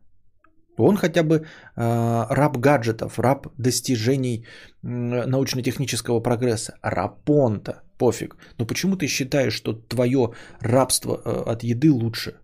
[0.78, 4.46] Он хотя бы э, раб гаджетов, раб достижений
[4.84, 8.38] э, научно-технического прогресса, раб понта, пофиг.
[8.60, 12.36] Но почему ты считаешь, что твое рабство э, от еды лучше?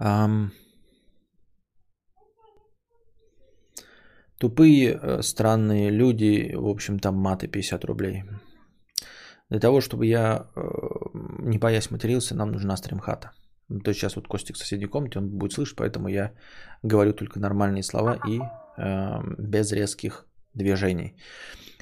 [0.00, 0.50] Um,
[4.38, 8.24] тупые, э, странные люди, в общем, там маты 50 рублей.
[9.50, 10.60] Для того, чтобы я э,
[11.40, 13.32] не боясь матерился, нам нужна стримхата.
[13.68, 16.32] То есть сейчас вот Костик в соседней комнате, он будет слышать, поэтому я
[16.82, 18.40] говорю только нормальные слова и
[18.78, 21.14] э, без резких движений.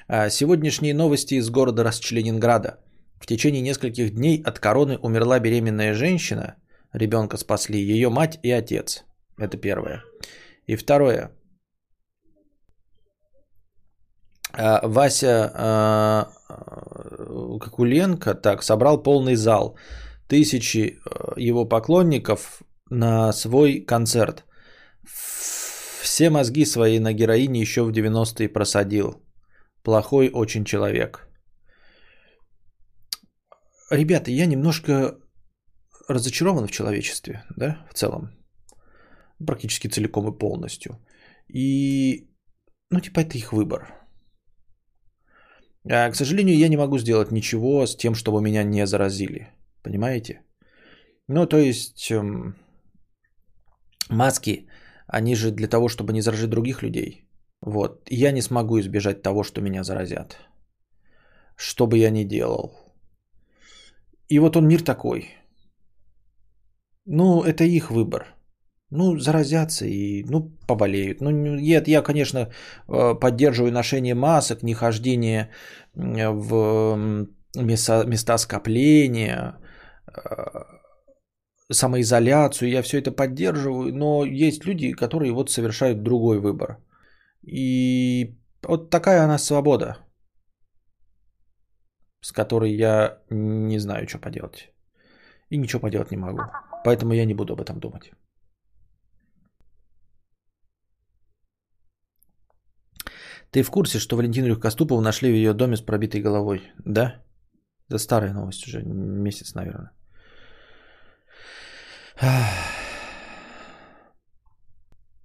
[0.08, 2.80] А сегодняшние новости из города Расчленинграда.
[3.20, 6.56] В течение нескольких дней от короны умерла беременная женщина–
[6.98, 9.04] ребенка спасли, ее мать и отец.
[9.38, 10.04] Это первое.
[10.66, 11.30] И второе.
[14.52, 16.28] А, Вася а,
[17.60, 19.76] Кокуленко так, собрал полный зал.
[20.28, 24.44] Тысячи а, его поклонников на свой концерт.
[26.02, 29.22] Все мозги свои на героине еще в 90-е просадил.
[29.82, 31.28] Плохой очень человек.
[33.90, 35.18] Ребята, я немножко
[36.08, 38.30] разочарованы в человечестве, да, в целом.
[39.46, 40.98] Практически целиком и полностью.
[41.54, 42.28] И,
[42.90, 43.94] ну, типа, это их выбор.
[45.90, 49.48] А, к сожалению, я не могу сделать ничего с тем, чтобы меня не заразили.
[49.82, 50.42] Понимаете?
[51.28, 52.56] Ну, то есть, эм,
[54.10, 54.66] маски,
[55.06, 57.24] они же для того, чтобы не заражать других людей.
[57.60, 58.08] Вот.
[58.10, 60.38] я не смогу избежать того, что меня заразят.
[61.56, 62.72] Что бы я ни делал.
[64.28, 65.37] И вот он мир такой.
[67.10, 68.26] Ну, это их выбор.
[68.90, 71.20] Ну, заразятся и, ну, поболеют.
[71.20, 75.50] Ну, нет, я, конечно, э, поддерживаю ношение масок, не хождение
[75.94, 76.96] в
[77.54, 79.58] места, места скопления,
[80.06, 80.64] э,
[81.72, 86.76] самоизоляцию, я все это поддерживаю, но есть люди, которые вот совершают другой выбор.
[87.42, 89.96] И вот такая она свобода,
[92.20, 94.72] с которой я не знаю, что поделать.
[95.50, 96.42] И ничего поделать не могу.
[96.84, 98.12] Поэтому я не буду об этом думать.
[103.50, 106.72] Ты в курсе, что Валентину Легкоступову нашли в ее доме с пробитой головой?
[106.84, 107.22] Да?
[107.88, 109.90] Это старая новость уже, месяц, наверное.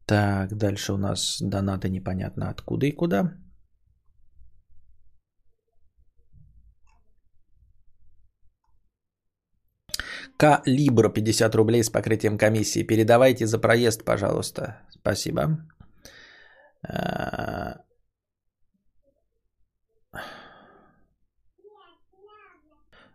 [0.05, 3.33] Так, дальше у нас донаты непонятно откуда и куда.
[10.37, 12.83] Калибр 50 рублей с покрытием комиссии.
[12.83, 14.77] Передавайте за проезд, пожалуйста.
[14.89, 15.57] Спасибо.
[16.87, 17.83] А,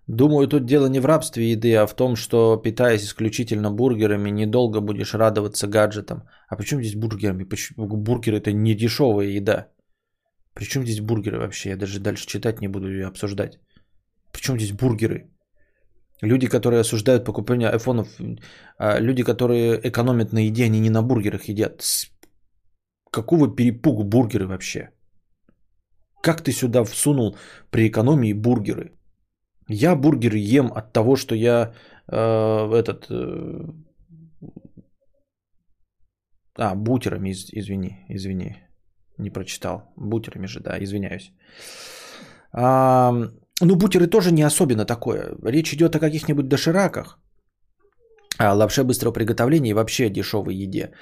[0.09, 4.81] Думаю, тут дело не в рабстве еды, а в том, что питаясь исключительно бургерами, недолго
[4.81, 6.23] будешь радоваться гаджетам.
[6.49, 7.45] А почему здесь бургерами?
[7.45, 7.87] Почему?
[7.87, 9.69] Бургеры это не дешевая еда.
[10.55, 11.71] Причем здесь бургеры вообще?
[11.71, 13.59] Я даже дальше читать не буду и обсуждать.
[14.33, 15.31] Причем здесь бургеры?
[16.23, 18.09] Люди, которые осуждают покупание айфонов,
[18.79, 21.83] а, люди, которые экономят на еде, они не на бургерах едят.
[23.11, 24.91] Какого перепугу бургеры вообще?
[26.23, 27.37] Как ты сюда всунул
[27.71, 28.93] при экономии бургеры?
[29.69, 31.75] Я бургер ем от того, что я
[32.09, 33.07] э, этот...
[33.11, 33.73] Э,
[36.57, 38.57] а, бутерами, из, извини, извини.
[39.19, 39.93] Не прочитал.
[39.97, 41.33] Бутерами же, да, извиняюсь.
[42.53, 43.13] А,
[43.61, 45.37] ну, бутеры тоже не особенно такое.
[45.43, 47.19] Речь идет о каких-нибудь дошираках,
[48.39, 50.93] о лапше быстрого приготовления и вообще дешевой еде.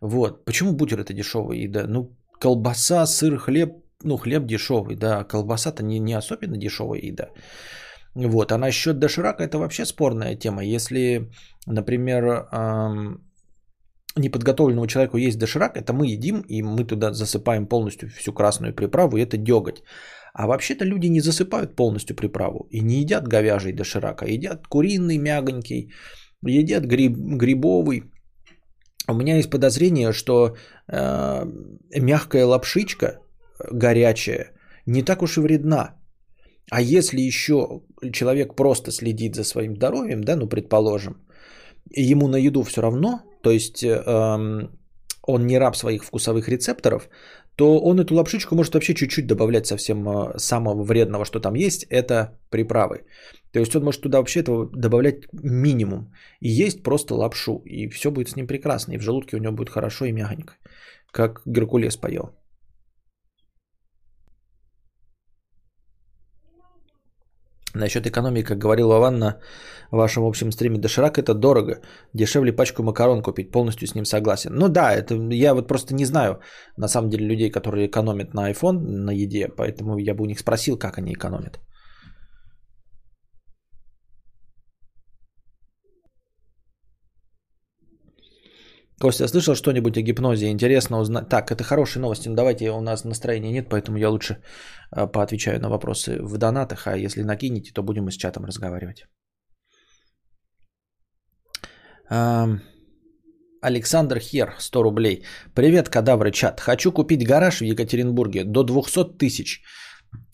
[0.00, 0.44] Вот.
[0.44, 1.86] Почему бутер это дешевая еда?
[1.86, 3.70] Ну, колбаса, сыр, хлеб.
[4.04, 5.24] Ну, хлеб дешевый, да.
[5.24, 7.30] Колбаса-то не, не особенно дешевая еда.
[8.14, 8.52] Вот.
[8.52, 10.62] А насчет доширака это вообще спорная тема.
[10.62, 11.30] Если,
[11.66, 13.24] например, эм,
[14.16, 19.16] неподготовленному человеку есть доширак, это мы едим, и мы туда засыпаем полностью всю красную приправу,
[19.16, 19.82] и это деготь.
[20.34, 25.18] А вообще-то люди не засыпают полностью приправу и не едят говяжий доширак, а едят куриный
[25.18, 25.92] мягонький,
[26.44, 28.02] едят гриб, грибовый.
[29.08, 30.56] У меня есть подозрение, что
[30.88, 31.44] э,
[32.00, 33.20] мягкая лапшичка
[33.72, 34.50] горячая
[34.86, 35.94] не так уж и вредна.
[36.70, 41.14] А если еще человек просто следит за своим здоровьем, да, ну предположим,
[41.90, 44.70] ему на еду все равно, то есть эм,
[45.26, 47.08] он не раб своих вкусовых рецепторов,
[47.56, 51.86] то он эту лапшичку может вообще чуть-чуть добавлять совсем э, самого вредного, что там есть,
[51.90, 53.04] это приправы.
[53.52, 56.12] То есть он может туда вообще этого добавлять минимум.
[56.40, 59.52] И есть просто лапшу, и все будет с ним прекрасно, и в желудке у него
[59.52, 60.54] будет хорошо и мягонько,
[61.12, 62.30] как Геркулес поел.
[67.74, 69.36] Насчет экономии, как говорил Вован на
[69.90, 71.80] вашем общем стриме, доширак это дорого.
[72.12, 74.54] Дешевле пачку макарон купить, полностью с ним согласен.
[74.54, 76.40] Ну да, это я вот просто не знаю,
[76.76, 80.38] на самом деле, людей, которые экономят на iPhone, на еде, поэтому я бы у них
[80.38, 81.58] спросил, как они экономят.
[89.04, 90.46] Костя, слышал что-нибудь о гипнозе?
[90.50, 91.28] Интересно узнать.
[91.28, 92.28] Так, это хорошие новости.
[92.28, 94.38] Но давайте, у нас настроения нет, поэтому я лучше
[94.90, 96.86] а, поотвечаю на вопросы в донатах.
[96.86, 99.04] А если накинете, то будем и с чатом разговаривать.
[103.60, 105.24] Александр Хер, 100 рублей.
[105.54, 106.60] Привет, кадавры чат.
[106.60, 109.60] Хочу купить гараж в Екатеринбурге до 200 тысяч.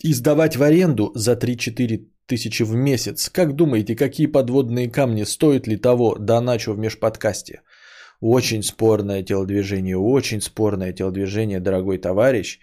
[0.04, 3.30] И сдавать в аренду за 3-4 тысячи в месяц.
[3.30, 6.14] Как думаете, какие подводные камни стоят ли того?
[6.20, 7.62] Доначу в межподкасте.
[8.20, 12.60] Очень спорное телодвижение, очень спорное телодвижение, дорогой товарищ.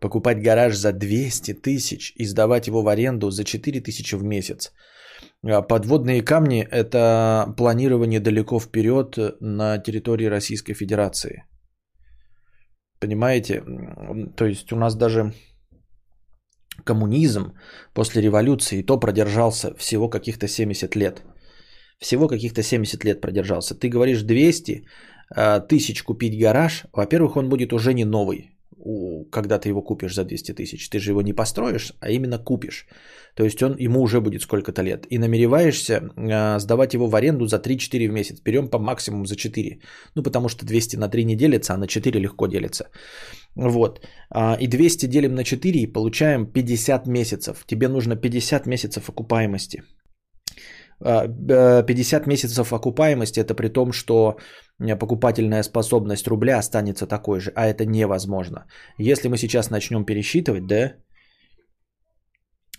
[0.00, 4.72] Покупать гараж за 200 тысяч и сдавать его в аренду за 4 тысячи в месяц.
[5.46, 11.44] А подводные камни– это планирование далеко вперед на территории Российской Федерации.
[12.98, 13.62] Понимаете?
[14.36, 15.34] То есть у нас даже
[16.84, 17.52] коммунизм
[17.92, 21.22] после революции то продержался всего каких-то 70 лет–
[21.98, 23.74] всего каких-то 70 лет продержался.
[23.74, 24.84] Ты говоришь 200
[25.30, 26.84] а, тысяч купить гараж.
[26.92, 28.50] Во-первых, он будет уже не новый,
[29.30, 30.88] когда ты его купишь за 200 тысяч.
[30.88, 32.86] Ты же его не построишь, а именно купишь.
[33.34, 35.06] То есть он, ему уже будет сколько-то лет.
[35.10, 38.40] И намереваешься э, сдавать его в аренду за 3-4 в месяц.
[38.40, 39.80] Берем по максимуму за 4.
[40.14, 42.90] Ну, потому что 200 на 3 не делится, а на 4 легко делится.
[43.56, 44.06] Вот.
[44.30, 47.64] А, и 200 делим на 4 и получаем 50 месяцев.
[47.66, 49.82] Тебе нужно 50 месяцев окупаемости.
[51.04, 54.38] 50 а, месяцев окупаемости, это при том, что
[54.78, 58.66] покупательная способность рубля останется такой же, а это невозможно.
[58.98, 60.94] Если мы сейчас начнем пересчитывать, да,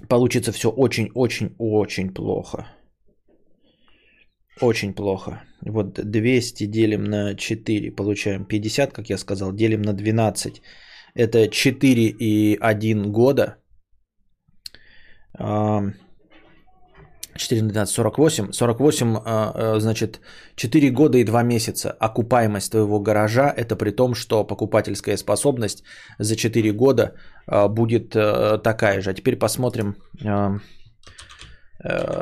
[0.10, 2.66] получится все очень-очень-очень плохо.
[4.62, 5.44] Очень плохо.
[5.62, 10.62] Вот 200 делим на 4, получаем 50, как я сказал, делим на 12.
[11.14, 13.58] это 4,1 года.
[17.38, 18.52] 4 на 12, 48.
[18.52, 20.20] 48, значит,
[20.56, 21.92] 4 года и 2 месяца.
[22.00, 25.84] Окупаемость твоего гаража, это при том, что покупательская способность
[26.20, 27.16] за 4 года
[27.48, 29.12] а, будет а, такая же.
[29.12, 30.60] А теперь посмотрим а,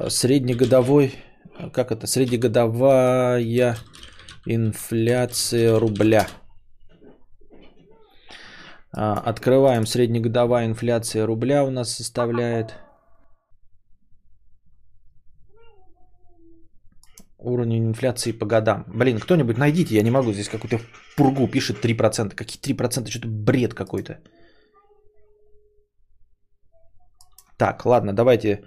[0.10, 1.14] среднегодовой,
[1.72, 3.78] как это, среднегодовая
[4.46, 6.28] инфляция рубля.
[8.92, 12.76] Открываем среднегодовая инфляция рубля у нас составляет
[17.44, 18.86] Уровень инфляции по годам.
[18.88, 20.34] Блин, кто-нибудь найдите, я не могу.
[20.34, 20.80] Здесь какую-то
[21.18, 22.36] пургу пишет 3%.
[22.36, 23.10] Какие 3%?
[23.10, 24.18] Что-то бред какой-то.
[27.58, 28.64] Так, ладно, давайте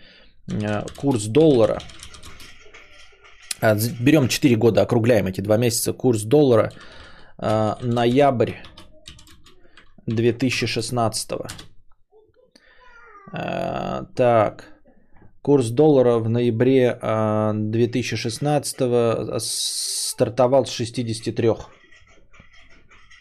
[0.53, 1.79] э, курс доллара.
[3.61, 5.93] А, берем 4 года, округляем эти 2 месяца.
[5.93, 6.71] Курс доллара
[7.39, 8.53] э, ноябрь
[10.07, 11.31] 2016.
[13.33, 14.76] Э, так.
[15.47, 16.99] Курс доллара в ноябре
[17.55, 21.51] 2016 а, стартовал с 63.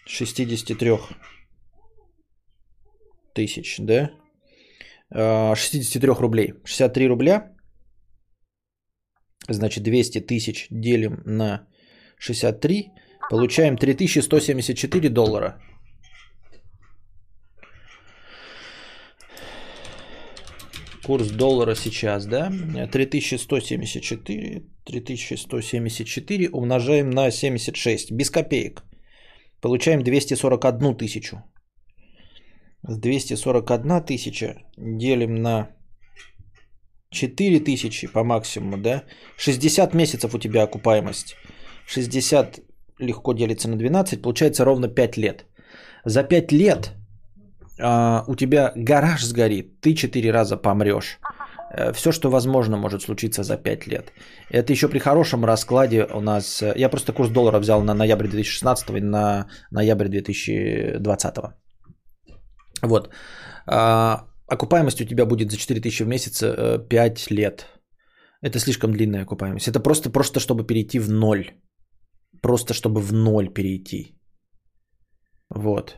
[0.08, 0.92] 63
[3.36, 4.10] тысяч, да?
[5.56, 6.54] 63 а, рублей.
[6.64, 7.56] 63 рубля.
[9.48, 11.68] Значит, 200 тысяч делим на
[12.18, 12.90] 63.
[13.30, 15.62] Получаем 3174 доллара.
[21.06, 22.52] Курс доллара сейчас, да?
[22.92, 24.64] 3174.
[24.86, 28.12] 3174 умножаем на 76.
[28.12, 28.84] Без копеек.
[29.62, 31.44] Получаем 241 тысячу.
[32.84, 35.70] 241 тысяча делим на
[37.12, 39.04] 4 тысячи по максимуму, да?
[39.38, 41.36] 60 месяцев у тебя окупаемость.
[41.88, 42.60] 60
[43.00, 45.46] легко делится на 12, получается ровно 5 лет.
[46.06, 46.94] За 5 лет
[47.80, 51.20] а, у тебя гараж сгорит, ты четыре раза помрешь.
[51.76, 54.12] Э, Все, что возможно, может случиться за 5 лет.
[54.52, 56.62] Это еще при хорошем раскладе у нас...
[56.62, 61.36] Э, я просто курс доллара взял на ноябрь 2016 и на ноябрь 2020.
[62.82, 63.10] Вот.
[63.68, 66.44] А, окупаемость у тебя будет за 4000 в месяц
[66.90, 67.68] 5 э, лет.
[68.42, 69.68] Это слишком длинная окупаемость.
[69.68, 71.46] Это просто, просто чтобы перейти в ноль.
[72.42, 74.16] Просто чтобы в ноль перейти.
[75.50, 75.98] Вот.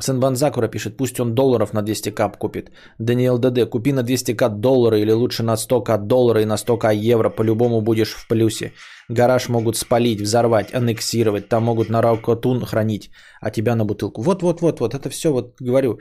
[0.00, 2.70] Сенбанзакура пишет, пусть он долларов на 200к купит.
[2.98, 7.30] Даниэл ДД, купи на 200к доллара или лучше на 100к доллара и на 100к евро,
[7.30, 8.72] по-любому будешь в плюсе.
[9.08, 14.22] Гараж могут спалить, взорвать, аннексировать, там могут на раукотун хранить, а тебя на бутылку.
[14.22, 15.98] Вот-вот-вот, вот это все, вот говорю,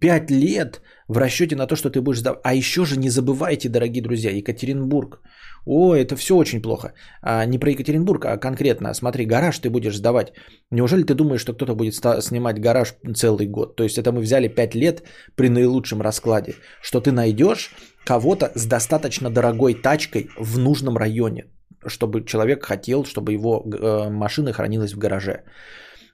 [0.00, 2.22] 5 лет в расчете на то, что ты будешь.
[2.42, 5.20] А еще же не забывайте, дорогие друзья, Екатеринбург–
[5.66, 6.92] о, это все очень плохо.
[7.22, 8.94] А не про Екатеринбург, а конкретно.
[8.94, 10.32] Смотри, гараж ты будешь сдавать.
[10.70, 13.76] Неужели ты думаешь, что кто-то будет снимать гараж целый год?
[13.76, 15.02] То есть это мы взяли 5 лет
[15.36, 16.54] при наилучшем раскладе.
[16.82, 17.70] Что ты найдешь
[18.04, 21.46] кого-то с достаточно дорогой тачкой в нужном районе,
[21.86, 25.44] чтобы человек хотел, чтобы его э, машина хранилась в гараже.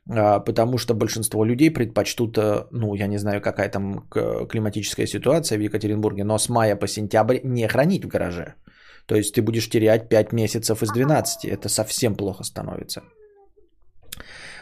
[0.09, 4.09] А, потому что большинство людей предпочтут, э, ну, я не знаю, какая там
[4.49, 8.55] климатическая ситуация в Екатеринбурге, но с мая по сентябрь не хранить в гараже.
[9.07, 11.45] То есть ты будешь терять 5 месяцев из 12.
[11.45, 13.03] Это совсем плохо становится.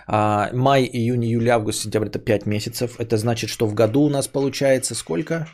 [0.06, 2.98] А, май, июнь, июль, август, сентябрь это 5 месяцев.
[2.98, 5.46] Это значит, что в году у нас получается сколько?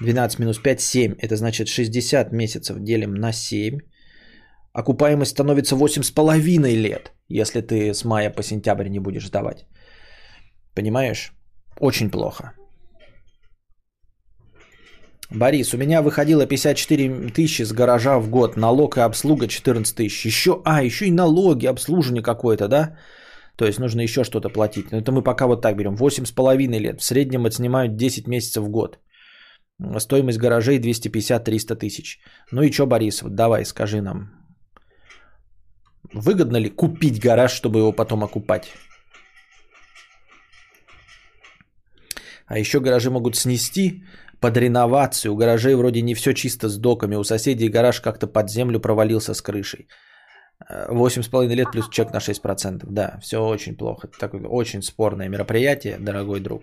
[0.00, 1.14] 12 минус 5, 7.
[1.18, 3.78] Это значит 60 месяцев делим на 7.
[4.72, 9.66] Окупаемость становится 8,5 лет, если ты с мая по сентябрь не будешь сдавать.
[10.74, 11.32] Понимаешь?
[11.80, 12.52] Очень плохо.
[15.30, 20.24] Борис, у меня выходило 54 тысячи с гаража в год, налог и обслуга 14 тысяч.
[20.24, 22.96] Еще, а, еще и налоги, обслуживание какое-то, да?
[23.56, 24.90] То есть нужно еще что-то платить.
[24.90, 25.96] Но это мы пока вот так берем.
[25.96, 27.00] 8,5 лет.
[27.00, 28.98] В среднем это снимают 10 месяцев в год.
[29.98, 32.20] Стоимость гаражей 250-300 тысяч.
[32.52, 34.30] Ну и что, Борис, вот давай, скажи нам.
[36.14, 38.72] Выгодно ли купить гараж, чтобы его потом окупать?
[42.46, 44.04] А еще гаражи могут снести,
[44.40, 45.32] под реновацию.
[45.32, 47.16] У гаражей вроде не все чисто с доками.
[47.16, 49.88] У соседей гараж как-то под землю провалился с крышей.
[50.70, 52.84] 8,5 лет плюс чек на 6%.
[52.90, 54.08] Да, все очень плохо.
[54.18, 56.62] Такое очень спорное мероприятие, дорогой друг.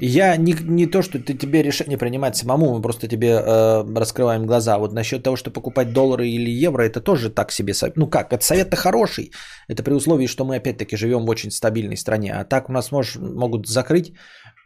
[0.00, 4.46] Я не, не то, что ты, тебе решение принимать самому, мы просто тебе э, раскрываем
[4.46, 4.78] глаза.
[4.78, 7.74] Вот насчет того, что покупать доллары или евро, это тоже так себе.
[7.96, 9.32] Ну как, это совет-то хороший.
[9.66, 12.32] Это при условии, что мы опять-таки живем в очень стабильной стране.
[12.32, 14.12] А так у нас мож, могут закрыть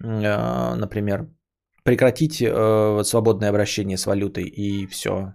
[0.03, 1.26] Э, например,
[1.85, 5.35] прекратить э, свободное обращение с валютой и все.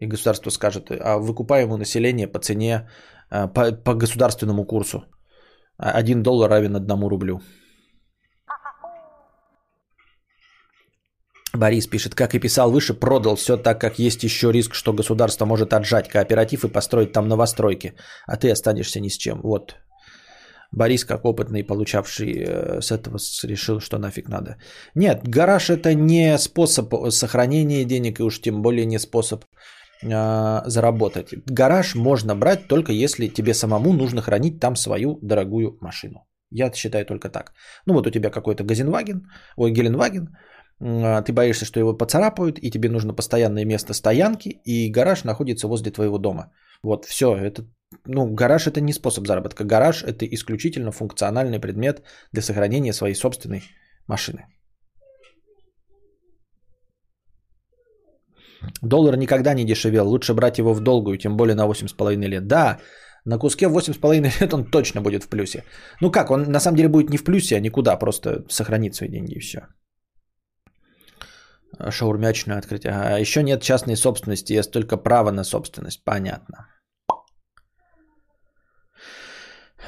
[0.00, 2.88] И государство скажет, а выкупаемое население по цене,
[3.30, 5.04] э, по, по государственному курсу.
[5.78, 7.40] 1 доллар равен 1 рублю.
[11.58, 15.46] Борис пишет, как и писал выше, продал все так, как есть еще риск, что государство
[15.46, 17.94] может отжать кооператив и построить там новостройки,
[18.26, 19.40] а ты останешься ни с чем.
[19.42, 19.76] Вот.
[20.72, 24.56] Борис, как опытный, получавший э, с этого, решил, что нафиг надо.
[24.94, 29.44] Нет, гараж это не способ сохранения денег и уж тем более не способ
[30.02, 31.28] э, заработать.
[31.46, 36.26] Гараж можно брать только если тебе самому нужно хранить там свою дорогую машину.
[36.50, 37.52] Я считаю только так.
[37.86, 39.22] Ну вот у тебя какой-то Газенваген,
[39.56, 40.28] ой, Геленваген,
[40.80, 45.90] ты боишься, что его поцарапают, и тебе нужно постоянное место стоянки, и гараж находится возле
[45.90, 46.52] твоего дома.
[46.82, 47.62] Вот все, это,
[48.06, 49.64] ну, гараж это не способ заработка.
[49.64, 52.02] Гараж это исключительно функциональный предмет
[52.32, 53.62] для сохранения своей собственной
[54.06, 54.46] машины.
[58.82, 62.46] Доллар никогда не дешевел, лучше брать его в долгую, тем более на 8,5 лет.
[62.46, 62.78] Да,
[63.24, 65.64] на куске 8,5 лет он точно будет в плюсе.
[66.00, 69.08] Ну как, он на самом деле будет не в плюсе, а никуда, просто сохранит свои
[69.08, 69.60] деньги и все.
[71.90, 72.92] Шаурмячное открытие.
[72.92, 76.02] А еще нет частной собственности, есть только право на собственность.
[76.04, 76.66] Понятно.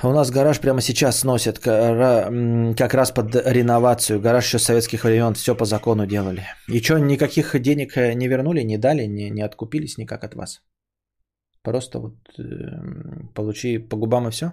[0.03, 4.21] У нас гараж прямо сейчас сносят как раз под реновацию.
[4.21, 6.47] Гараж еще советских времен все по закону делали.
[6.69, 10.63] И что, никаких денег э, не вернули, не дали, не, не откупились никак от вас?
[11.63, 12.43] Просто вот э,
[13.35, 14.53] получи по губам и все?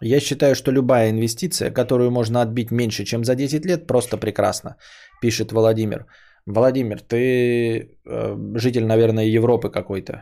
[0.00, 4.76] Я считаю, что любая инвестиция, которую можно отбить меньше, чем за 10 лет, просто прекрасна,
[5.20, 6.06] пишет Владимир.
[6.46, 10.12] Владимир, ты э, житель, наверное, Европы какой-то.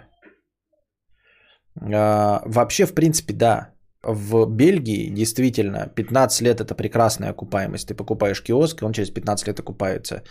[1.80, 3.72] Э, вообще, в принципе, да.
[4.02, 7.88] В Бельгии действительно 15 лет это прекрасная окупаемость.
[7.88, 10.22] Ты покупаешь киоск, и он через 15 лет окупается.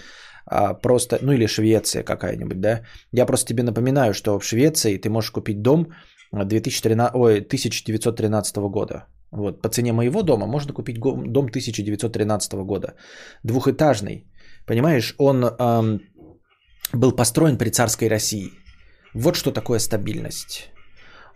[0.45, 2.81] А, просто, ну или Швеция какая-нибудь, да.
[3.11, 5.87] Я просто тебе напоминаю, что в Швеции ты можешь купить дом
[6.31, 9.05] 2013, ой, 1913 года.
[9.31, 12.93] Вот, по цене моего дома можно купить дом 1913 года.
[13.43, 14.25] Двухэтажный.
[14.65, 15.99] Понимаешь, он эм,
[16.93, 18.51] был построен при царской России.
[19.13, 20.71] Вот что такое стабильность.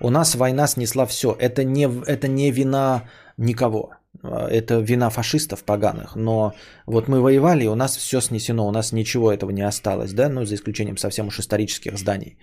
[0.02, 1.36] У нас война снесла все.
[1.40, 3.92] Это не, это не вина никого.
[4.24, 6.16] Это вина фашистов поганых.
[6.16, 6.54] Но
[6.86, 8.68] вот мы воевали, и у нас все снесено.
[8.68, 10.14] У нас ничего этого не осталось.
[10.14, 10.30] Да?
[10.30, 12.38] Ну, за исключением совсем уж исторических зданий.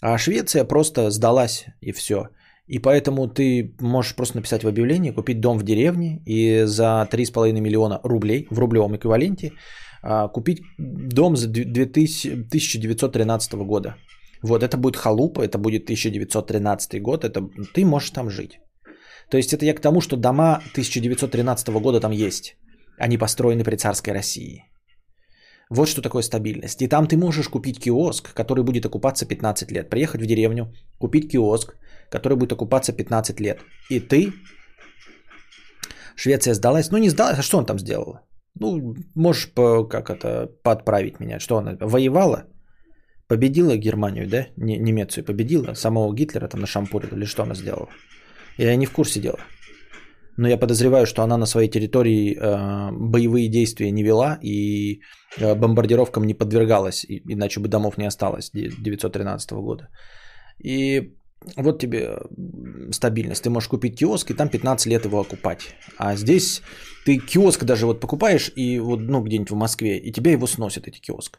[0.00, 2.28] А Швеция просто сдалась и все.
[2.66, 7.60] И поэтому ты можешь просто написать в объявлении, купить дом в деревне и за 3,5
[7.60, 9.52] миллиона рублей в рублевом эквиваленте
[10.02, 13.96] а, купить дом за 1913 года.
[14.42, 18.60] Вот это будет халупа, это будет 1913 год, это ты можешь там жить.
[19.30, 22.56] То есть это я к тому, что дома 1913 года там есть.
[22.98, 24.64] Они построены при царской России.
[25.70, 26.82] Вот что такое стабильность.
[26.82, 29.90] И там ты можешь купить киоск, который будет окупаться 15 лет.
[29.90, 31.74] Приехать в деревню, купить киоск,
[32.14, 33.58] который будет окупаться 15 лет.
[33.90, 34.32] И ты,
[36.16, 38.18] Швеция сдалась, ну не сдалась, а что он там сделал?
[38.60, 41.40] Ну, можешь по, как это, подправить меня.
[41.40, 42.44] Что она воевала?
[43.28, 44.46] Победила Германию, да?
[44.56, 45.74] Не, Немецию победила?
[45.74, 47.88] Самого Гитлера там на шампуре или что она сделала?
[48.58, 49.38] Я не в курсе дела.
[50.36, 55.00] Но я подозреваю, что она на своей территории э, боевые действия не вела и
[55.38, 59.88] э, бомбардировкам не подвергалась, и, иначе бы домов не осталось 1913 года.
[60.64, 61.14] И
[61.56, 62.18] вот тебе
[62.90, 63.42] стабильность.
[63.42, 65.76] Ты можешь купить киоск и там 15 лет его окупать.
[65.98, 66.62] А здесь
[67.04, 70.88] ты киоск даже вот покупаешь и вот ну где-нибудь в Москве, и тебя его сносят
[70.88, 71.38] эти киоск.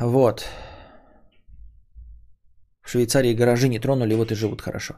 [0.00, 0.44] Вот.
[2.82, 4.94] В Швейцарии гаражи не тронули, вот и живут хорошо.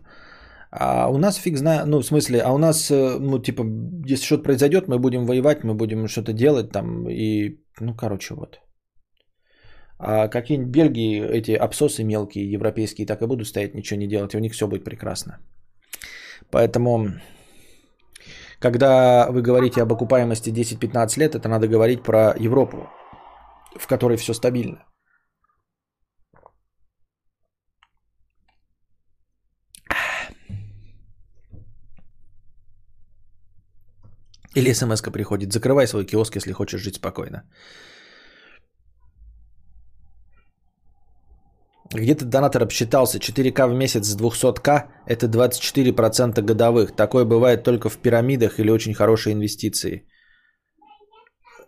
[0.76, 3.62] А у нас фиг знает, ну, в смысле, а у нас, э, ну, типа,
[4.10, 8.60] если что-то произойдет, мы будем воевать, мы будем что-то делать там, и, ну, короче, вот.
[9.98, 14.36] А какие-нибудь Бельгии, эти абсосы мелкие, европейские, так и будут стоять, ничего не делать, и
[14.36, 15.38] у них все будет прекрасно.
[16.50, 17.08] Поэтому,
[18.58, 22.88] когда вы говорите об окупаемости 10-15 лет, это надо говорить про Европу,
[23.78, 24.84] в которой все стабильно.
[34.56, 37.42] Или смс приходит, закрывай свой киоск, если хочешь жить спокойно.
[41.94, 46.96] Где-то донатор обсчитался, 4К в месяц с 200К– это 24% годовых.
[46.96, 50.08] Такое бывает только в пирамидах или очень хорошие инвестиции.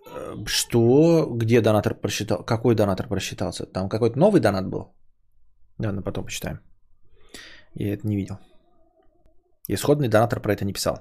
[0.09, 1.27] Э, что?
[1.31, 2.45] Где донатор просчитал?
[2.45, 3.67] Какой донатор просчитался?
[3.67, 4.97] Там какой-то новый донат был?
[5.79, 6.61] Ладно, потом почитаем.
[7.75, 8.39] Я это не видел.
[9.69, 10.97] Исходный донатор про это не писал.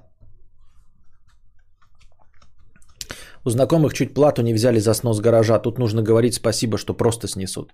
[3.45, 5.59] У знакомых чуть плату не взяли за снос гаража.
[5.59, 7.73] Тут нужно говорить спасибо, что просто снесут.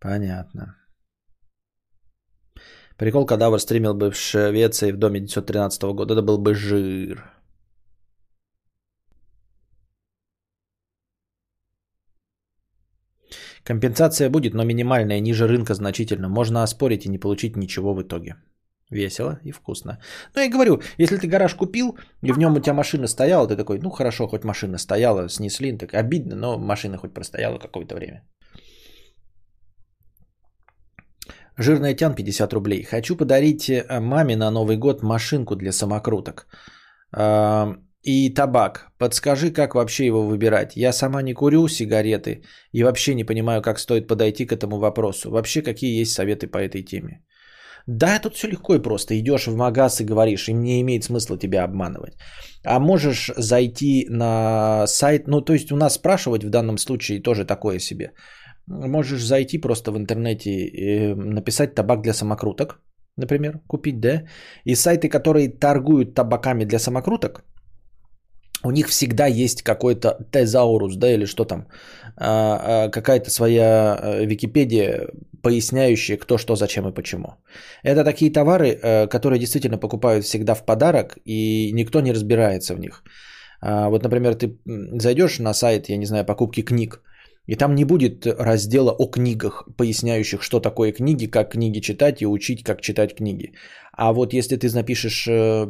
[0.00, 0.76] Понятно.
[2.96, 6.14] Прикол, кадавр стримил бы в Швеции в доме 1913 года.
[6.14, 7.24] Это был бы жир.
[13.64, 16.28] Компенсация будет, но минимальная, ниже рынка значительно.
[16.28, 18.36] Можно оспорить и не получить ничего в итоге.
[18.94, 19.98] Весело и вкусно.
[20.34, 23.56] Ну, я говорю, если ты гараж купил, и в нем у тебя машина стояла, ты
[23.56, 28.22] такой, ну хорошо, хоть машина стояла, снесли, так обидно, но машина хоть простояла какое-то время.
[31.58, 32.82] Жирный тян 50 рублей.
[32.82, 36.46] Хочу подарить э, маме на Новый год машинку для самокруток.
[38.06, 38.88] И табак.
[38.98, 40.76] Подскажи, как вообще его выбирать?
[40.76, 42.42] Я сама не курю сигареты
[42.72, 45.30] и вообще не понимаю, как стоит подойти к этому вопросу.
[45.30, 47.24] Вообще, какие есть советы по этой теме?
[47.86, 49.18] Да, тут все легко и просто.
[49.18, 52.14] Идешь в магаз и говоришь, им не имеет смысла тебя обманывать.
[52.64, 57.44] А можешь зайти на сайт, ну то есть у нас спрашивать в данном случае тоже
[57.44, 58.12] такое себе.
[58.66, 62.80] Можешь зайти просто в интернете и написать табак для самокруток,
[63.16, 64.22] например, купить, да?
[64.64, 67.44] И сайты, которые торгуют табаками для самокруток,
[68.64, 71.66] у них всегда есть какой-то тезаурус, да, или что там,
[72.16, 75.08] а, а, какая-то своя э, Википедия,
[75.42, 77.34] поясняющая, кто, что, зачем и почему.
[77.82, 82.78] Это такие товары, э, которые действительно покупают всегда в подарок, и никто не разбирается в
[82.78, 83.02] них.
[83.60, 84.58] А, вот, например, ты
[85.00, 87.00] зайдешь на сайт, я не знаю, покупки книг,
[87.46, 92.26] и там не будет раздела о книгах, поясняющих, что такое книги, как книги читать и
[92.26, 93.52] учить, как читать книги.
[93.96, 95.66] А вот если ты напишешь э,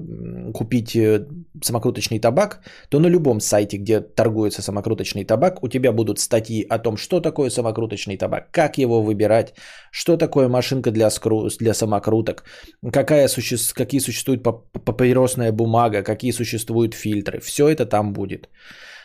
[0.54, 1.26] купить э,
[1.62, 6.78] самокруточный табак, то на любом сайте, где торгуется самокруточный табак, у тебя будут статьи о
[6.78, 9.54] том, что такое самокруточный табак, как его выбирать,
[9.90, 11.48] что такое машинка для, скру...
[11.60, 12.44] для самокруток,
[12.92, 13.56] какая суще...
[13.74, 17.40] какие существует папиросная бумага, какие существуют фильтры.
[17.40, 18.48] Все это там будет.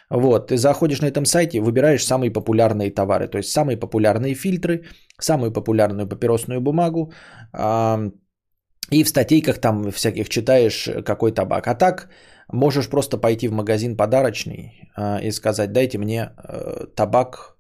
[0.10, 4.84] Вот, ты заходишь на этом сайте, выбираешь самые популярные товары, то есть самые популярные фильтры,
[5.20, 7.14] самую популярную папиросную бумагу,
[8.92, 11.68] и в статейках там всяких читаешь, какой табак.
[11.68, 12.10] А так
[12.52, 17.56] можешь просто пойти в магазин подарочный а, и сказать, дайте мне э, табак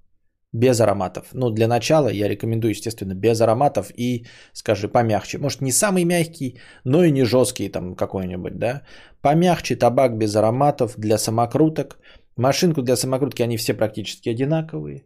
[0.53, 1.27] без ароматов.
[1.33, 5.37] Ну, для начала я рекомендую, естественно, без ароматов и, скажи, помягче.
[5.37, 8.81] Может, не самый мягкий, но и не жесткий там какой-нибудь, да.
[9.21, 11.99] Помягче табак без ароматов для самокруток.
[12.39, 15.03] Машинку для самокрутки, они все практически одинаковые.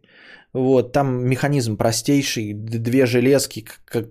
[0.52, 3.64] Вот, там механизм простейший, две железки,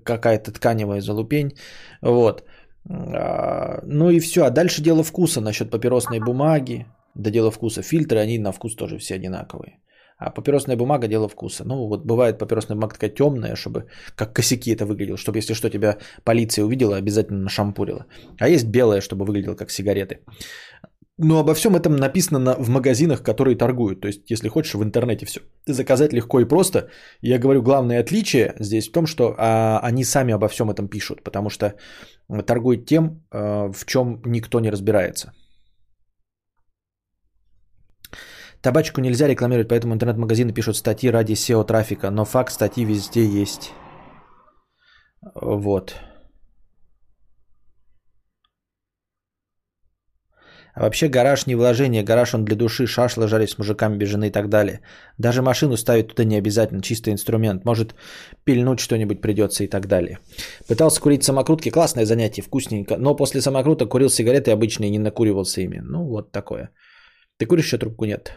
[0.04, 1.54] какая-то тканевая залупень.
[2.02, 2.44] Вот.
[2.90, 4.44] А, ну и все.
[4.44, 6.86] А дальше дело вкуса насчет папиросной бумаги.
[7.16, 7.82] Да дело вкуса.
[7.82, 9.80] Фильтры, они на вкус тоже все одинаковые.
[10.18, 11.64] А папиросная бумага дело вкуса.
[11.66, 15.70] Ну вот бывает папиросная бумага такая темная, чтобы как косяки это выглядело, чтобы если что
[15.70, 18.06] тебя полиция увидела, обязательно нашампурила.
[18.40, 20.20] А есть белая, чтобы выглядело как сигареты.
[21.24, 24.02] Но обо всем этом написано на, в магазинах, которые торгуют.
[24.02, 26.90] То есть, если хочешь, в интернете все заказать легко и просто.
[27.22, 31.24] Я говорю, главное отличие здесь в том, что а, они сами обо всем этом пишут,
[31.24, 31.76] потому что
[32.46, 35.32] торгуют тем, а, в чем никто не разбирается.
[38.62, 43.72] Табачку нельзя рекламировать, поэтому интернет-магазины пишут статьи ради SEO-трафика, но факт статьи везде есть.
[45.36, 45.96] Вот.
[50.74, 54.28] А вообще гараж не вложение, гараж он для души, шашлы жарить с мужиками без жены
[54.28, 54.80] и так далее.
[55.20, 57.64] Даже машину ставить туда не обязательно, чисто инструмент.
[57.64, 57.94] Может
[58.44, 60.18] пильнуть что-нибудь придется и так далее.
[60.68, 62.98] Пытался курить самокрутки, классное занятие, вкусненько.
[62.98, 65.80] Но после самокруток курил сигареты обычные, не накуривался ими.
[65.84, 66.72] Ну вот такое.
[67.38, 68.06] Ты куришь еще трубку?
[68.06, 68.32] Нет.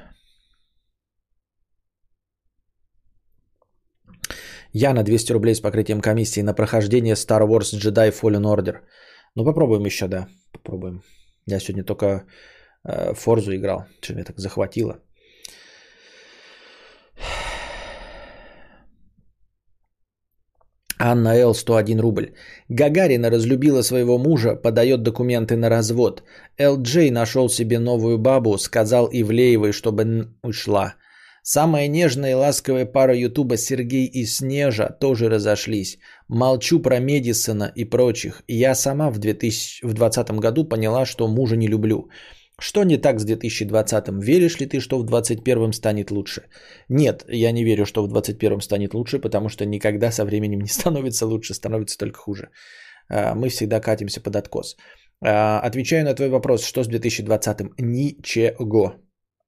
[4.73, 8.81] Я на 200 рублей с покрытием комиссии на прохождение Star Wars Jedi Fallen Order.
[9.35, 10.29] Ну попробуем еще, да.
[10.53, 11.03] Попробуем.
[11.47, 12.27] Я сегодня только
[12.85, 15.01] э, Форзу играл, что меня так захватило.
[20.99, 21.55] Анна Л.
[21.55, 22.33] 101 рубль.
[22.69, 26.23] Гагарина разлюбила своего мужа, подает документы на развод.
[26.59, 30.95] Л.Джей нашел себе новую бабу, сказал Ивлеевой, чтобы ушла.
[31.49, 35.99] Самая нежная и ласковая пара Ютуба Сергей и Снежа тоже разошлись.
[36.29, 38.43] Молчу про Медисона и прочих.
[38.49, 42.11] Я сама в 2020 году поняла, что мужа не люблю.
[42.59, 44.09] Что не так с 2020?
[44.25, 46.43] Веришь ли ты, что в 2021 станет лучше?
[46.89, 50.69] Нет, я не верю, что в 2021 станет лучше, потому что никогда со временем не
[50.81, 52.49] становится лучше, становится только хуже.
[53.09, 54.77] А, мы всегда катимся под откос.
[55.25, 57.79] А, отвечаю на твой вопрос, что с 2020?
[57.79, 58.97] Ничего.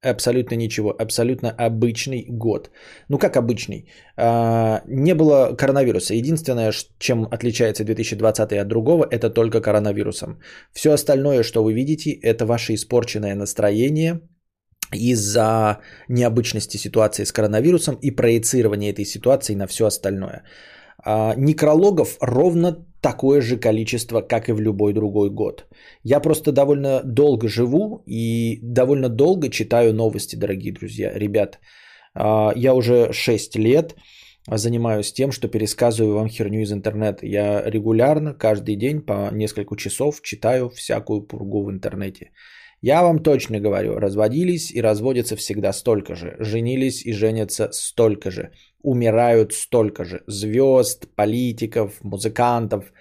[0.00, 0.94] Абсолютно ничего.
[0.98, 2.70] Абсолютно обычный год.
[3.08, 3.90] Ну как обычный?
[4.16, 6.14] А, не было коронавируса.
[6.14, 10.38] Единственное, чем отличается 2020 от другого, это только коронавирусом.
[10.72, 14.20] Все остальное, что вы видите, это ваше испорченное настроение,
[14.94, 20.44] из-за необычности ситуации с коронавирусом и проецирования этой ситуации на все остальное.
[21.04, 25.66] А, некрологов ровно такое же количество, как и в любой другой год.
[26.02, 31.12] Я просто довольно долго живу и довольно долго читаю новости, дорогие друзья.
[31.14, 31.58] Ребят,
[32.14, 33.94] а, я уже 6 лет
[34.50, 37.26] занимаюсь тем, что пересказываю вам херню из интернета.
[37.26, 42.30] Я регулярно, каждый день по несколько часов читаю всякую пургу в интернете.
[42.80, 48.52] Я вам точно говорю, разводились и разводятся всегда столько же, женились и женятся столько же,
[48.82, 52.92] умирают столько же, звезд, политиков, музыкантов,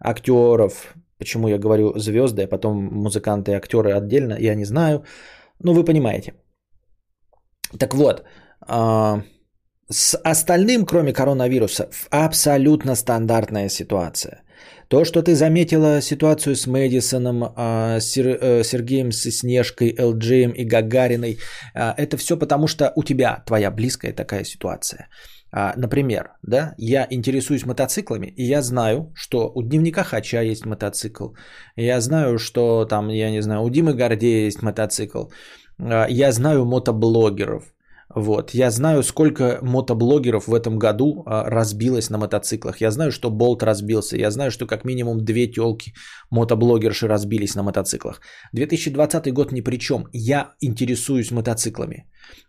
[0.00, 0.94] актеров.
[1.18, 5.04] Почему я говорю звезды, а потом музыканты и актеры отдельно, я не знаю.
[5.60, 6.34] Ну, вы понимаете.
[7.78, 8.24] Так вот,
[8.60, 9.22] а,
[9.90, 14.42] с остальным, кроме коронавируса, абсолютно стандартная ситуация.
[14.88, 21.38] То, что ты заметила ситуацию с Мэдисоном, а, э, Сергеем Снежкой, ЛДЖем и Гагариной,
[21.74, 25.08] а, это все потому, что у тебя твоя близкая такая ситуация.
[25.52, 31.28] А, например, да, я интересуюсь мотоциклами, и я знаю, что у дневника Хача есть мотоцикл.
[31.76, 35.24] Я знаю, что там, я не знаю, у Димы Гордея есть мотоцикл.
[35.78, 37.64] Я знаю мотоблогеров.
[38.14, 38.54] Вот.
[38.54, 42.80] Я знаю, сколько мотоблогеров в этом году а, разбилось на мотоциклах.
[42.80, 44.16] Я знаю, что Болт разбился.
[44.16, 45.92] Я знаю, что как минимум две телки
[46.30, 48.20] мотоблогерши разбились на мотоциклах.
[48.54, 50.06] 2020 год ни при чем.
[50.12, 52.06] Я интересуюсь мотоциклами.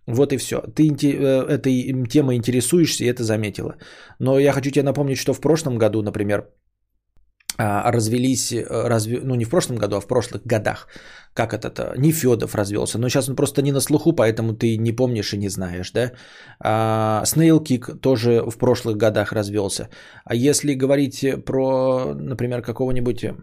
[0.08, 0.62] Вот и все.
[0.76, 3.76] Ты э, этой темой интересуешься и это заметила.
[4.20, 6.48] Но я хочу тебе напомнить, что в прошлом году, например,
[7.60, 9.12] развелись, э, разв...
[9.24, 10.88] ну не в прошлом году, а в прошлых годах,
[11.34, 14.96] как это-то, не Федов развелся, но сейчас он просто не на слуху, поэтому ты не
[14.96, 16.12] помнишь и не знаешь, да.
[16.60, 19.90] А, Snail Kick тоже в прошлых годах развелся.
[20.24, 23.36] А если говорить про, например, какого-нибудь э,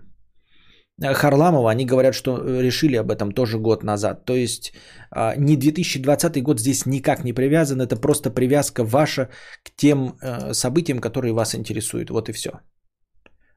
[1.15, 4.25] Харламова, они говорят, что решили об этом тоже год назад.
[4.25, 4.73] То есть
[5.11, 9.29] а, не 2020 год здесь никак не привязан, это просто привязка ваша
[9.63, 12.11] к тем э, событиям, которые вас интересуют.
[12.11, 12.51] Вот и все.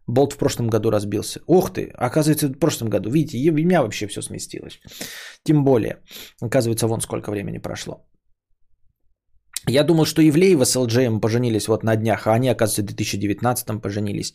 [0.10, 1.40] Болт в прошлом году разбился.
[1.48, 3.10] Ух ты, оказывается, в прошлом году.
[3.10, 4.80] Видите, у меня вообще все сместилось.
[5.44, 5.98] Тем более,
[6.42, 8.06] оказывается, вон сколько времени прошло.
[9.68, 13.82] Я думал, что Ивлеева с ЛДЖМ поженились вот на днях, а они, оказывается, в 2019
[13.82, 14.34] поженились.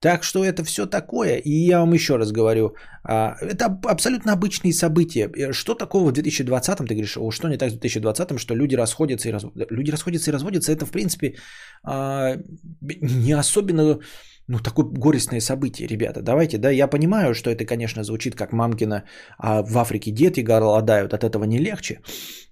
[0.00, 1.38] Так что это все такое.
[1.38, 5.52] И я вам еще раз говорю, а, это абсолютно обычные события.
[5.52, 9.28] Что такого в 2020, ты говоришь, о, что не так в 2020, что люди расходятся
[9.28, 9.74] и разводятся.
[9.74, 11.34] Люди расходятся и разводятся, это, в принципе,
[11.82, 12.36] а,
[12.80, 13.98] не особенно
[14.48, 16.22] ну, такое горестное событие, ребята.
[16.22, 19.02] Давайте, да, я понимаю, что это, конечно, звучит как мамкина,
[19.38, 22.00] а в Африке дети голодают, от этого не легче.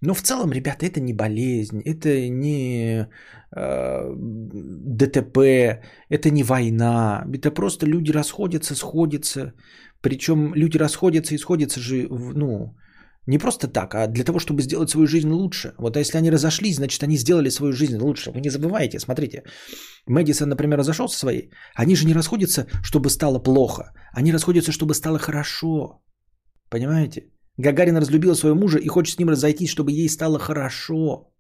[0.01, 3.07] Но в целом, ребята, это не болезнь, это не
[3.57, 5.39] э, ДТП,
[6.09, 7.25] это не война.
[7.33, 9.53] Это просто люди расходятся, сходятся.
[10.01, 12.75] Причем люди расходятся и сходятся же, ну,
[13.27, 15.75] не просто так, а для того, чтобы сделать свою жизнь лучше.
[15.79, 18.31] Вот а если они разошлись, значит, они сделали свою жизнь лучше.
[18.31, 19.43] Вы не забывайте, смотрите.
[20.07, 21.51] Мэдисон, например, разошел со своей.
[21.75, 23.93] Они же не расходятся, чтобы стало плохо.
[24.13, 26.03] Они расходятся, чтобы стало хорошо.
[26.71, 27.31] Понимаете?
[27.59, 31.31] Гагарина разлюбила своего мужа и хочет с ним разойтись, чтобы ей стало хорошо.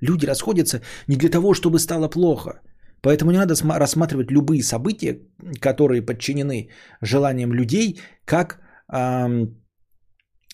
[0.00, 2.60] Люди расходятся не для того, чтобы стало плохо.
[3.02, 5.20] Поэтому не надо рассматривать любые события,
[5.60, 6.70] которые подчинены
[7.02, 8.60] желаниям людей, как
[8.92, 9.63] эм,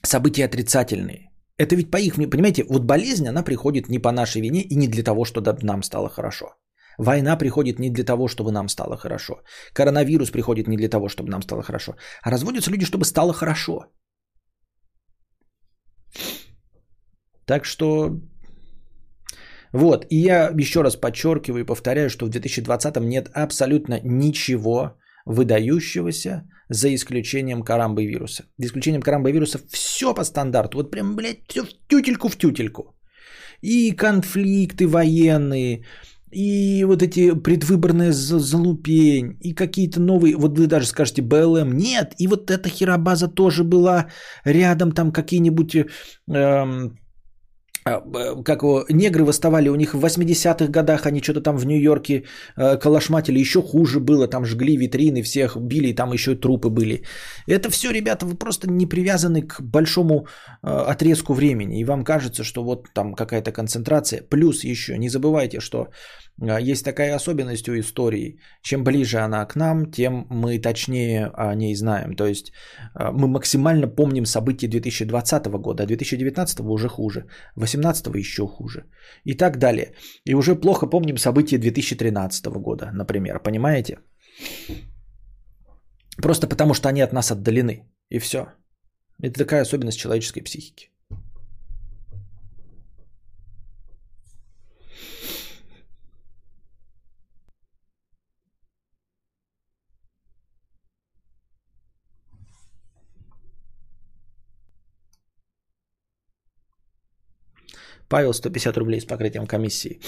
[0.03, 1.31] события отрицательные.
[1.59, 4.89] Это ведь по их, понимаете, вот болезнь, она приходит не по нашей вине и не
[4.89, 6.47] для того, чтобы нам стало хорошо.
[6.99, 9.35] Война приходит не для того, чтобы нам стало хорошо.
[9.75, 11.97] Коронавирус приходит не для того, чтобы нам стало хорошо.
[12.23, 13.87] А разводятся люди, чтобы стало хорошо.
[17.47, 18.21] Так что
[19.73, 24.97] вот, и я еще раз подчеркиваю и повторяю, что в 2020 нет абсолютно ничего
[25.27, 28.45] выдающегося, за исключением карамбы вируса.
[28.59, 30.79] За исключением карамбы вируса все по стандарту.
[30.79, 32.95] Вот прям, блядь, все в тютельку в тютельку.
[33.61, 35.85] И конфликты военные,
[36.33, 42.29] и вот эти предвыборные залупень, и какие-то новые, вот вы даже скажете БЛМ, нет, и
[42.29, 44.07] вот эта херобаза тоже была
[44.45, 45.77] рядом, там какие-нибудь
[46.29, 46.99] эм,
[47.85, 52.25] как его, негры восставали, у них в 80-х годах они что-то там в Нью-Йорке
[52.57, 57.05] э, калашматили, еще хуже было, там жгли витрины, всех били, там еще трупы были.
[57.47, 60.27] Это все, ребята, вы просто не привязаны к большому
[60.63, 64.23] э, отрезку времени, и вам кажется, что вот там какая-то концентрация.
[64.29, 65.89] Плюс еще, не забывайте, что а,
[66.41, 68.39] есть такая особенность у истории.
[68.63, 72.17] Чем ближе она к нам, тем мы точнее о ней знаем.
[72.17, 72.53] То есть
[72.95, 77.27] а, мы максимально помним события 2020 года, а 2019 уже хуже,
[77.57, 78.85] 2018 еще хуже
[79.25, 79.95] и так далее.
[80.25, 83.99] И уже плохо помним события 2013 года, например, понимаете?
[86.23, 87.85] Просто потому, что они от нас отдалены.
[88.11, 88.47] И все.
[89.23, 90.90] Это такая особенность человеческой психики.
[108.11, 110.01] Павел 150 рублей с покрытием комиссии.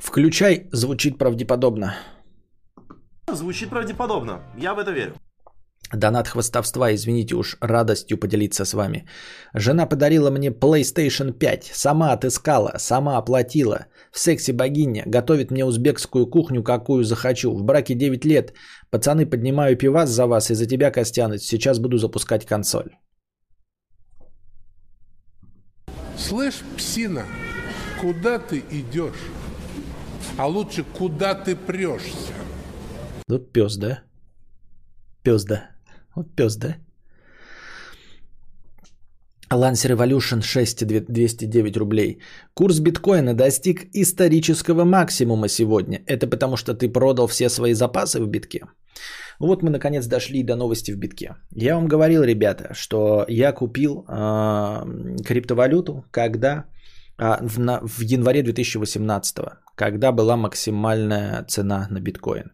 [0.00, 1.94] Включай, звучит правдеподобно.
[3.32, 4.40] Звучит правдеподобно.
[4.58, 5.14] Я в это верю.
[5.92, 9.04] Донат хвостовства, извините уж, радостью поделиться с вами.
[9.54, 13.86] Жена подарила мне PlayStation 5, сама отыскала, сама оплатила.
[14.10, 17.54] В сексе богиня, готовит мне узбекскую кухню, какую захочу.
[17.54, 18.54] В браке 9 лет,
[18.90, 22.96] пацаны, поднимаю пивас за вас и за тебя, Костяныч, сейчас буду запускать консоль.
[26.28, 27.26] Слышь, псина,
[28.00, 29.28] куда ты идешь?
[30.38, 32.32] А лучше, куда ты прешься?
[33.28, 34.02] Вот пес, да?
[35.22, 35.70] Пес, да.
[36.14, 36.76] Вот пес, да?
[39.52, 42.18] Lance Revolution 6 209 рублей.
[42.54, 46.02] Курс биткоина достиг исторического максимума сегодня.
[46.06, 48.60] Это потому, что ты продал все свои запасы в битке?
[49.38, 51.36] Вот мы наконец дошли до новости в битке.
[51.50, 56.64] Я вам говорил, ребята, что я купил э, криптовалюту, когда
[57.18, 59.36] э, в, на, в январе 2018,
[59.76, 62.52] когда была максимальная цена на биткоин.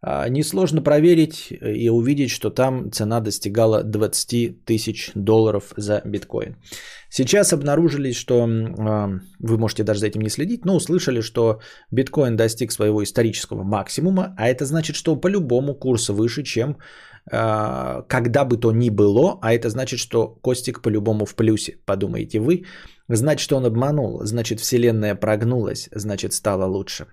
[0.00, 6.56] А, несложно проверить и увидеть, что там цена достигала 20 тысяч долларов за биткоин.
[7.10, 12.36] Сейчас обнаружили, что а, вы можете даже за этим не следить, но услышали, что биткоин
[12.36, 16.76] достиг своего исторического максимума, а это значит, что по-любому курс выше, чем
[17.32, 22.38] а, когда бы то ни было, а это значит, что Костик по-любому в плюсе, подумаете
[22.38, 22.64] вы.
[23.08, 27.06] Значит, он обманул, значит, вселенная прогнулась, значит, стало лучше.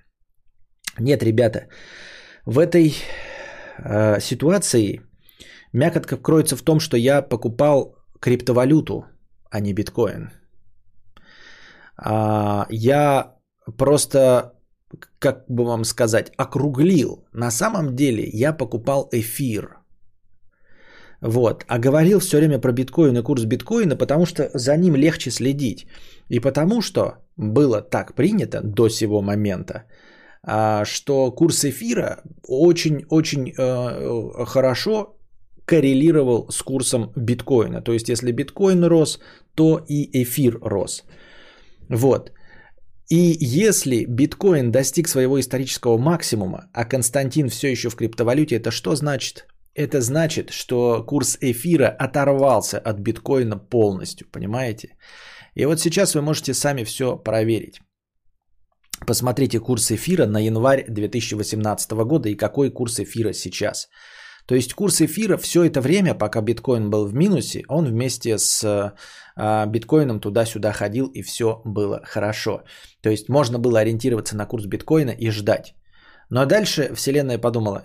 [1.00, 1.68] Нет, ребята,
[2.46, 2.96] в этой
[3.78, 5.02] э, ситуации
[5.74, 9.06] мякотка кроется в том, что я покупал криптовалюту,
[9.50, 10.32] а не биткоин.
[11.98, 13.36] А, я
[13.78, 14.54] просто,
[15.20, 17.26] как бы вам сказать, округлил.
[17.34, 19.78] На самом деле я покупал эфир.
[21.22, 21.66] Вот.
[21.68, 25.88] А говорил все время про биткоин и курс биткоина, потому что за ним легче следить.
[26.30, 29.84] И потому что было так принято до сего момента,
[30.86, 35.16] что курс эфира очень-очень э, хорошо
[35.66, 37.82] коррелировал с курсом биткоина.
[37.82, 39.20] То есть, если биткоин рос,
[39.56, 41.04] то и эфир рос.
[41.90, 42.32] Вот.
[43.10, 48.96] И если биткоин достиг своего исторического максимума, а Константин все еще в криптовалюте, это что
[48.96, 49.48] значит?
[49.76, 54.96] Это значит, что курс эфира оторвался от биткоина полностью, понимаете?
[55.54, 57.82] И вот сейчас вы можете сами все проверить.
[59.08, 63.90] Посмотрите курс эфира на январь 2018 года и какой курс эфира сейчас.
[64.48, 68.64] То есть курс эфира все это время, пока биткоин был в минусе, он вместе с
[69.36, 72.64] а, биткоином туда-сюда ходил и все было хорошо.
[73.02, 75.76] То есть можно было ориентироваться на курс биткоина и ждать.
[76.30, 77.84] Но дальше Вселенная подумала,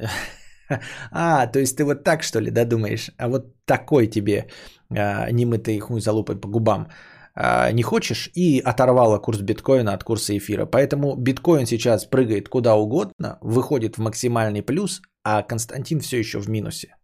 [1.10, 3.10] а, то есть ты вот так что ли, да, думаешь?
[3.16, 4.46] А вот такой тебе
[4.90, 6.88] а, немытый хуй залупой по губам.
[7.34, 10.66] А, не хочешь и оторвала курс биткоина от курса эфира.
[10.66, 16.48] Поэтому биткоин сейчас прыгает куда угодно, выходит в максимальный плюс, а Константин все еще в
[16.48, 16.96] минусе.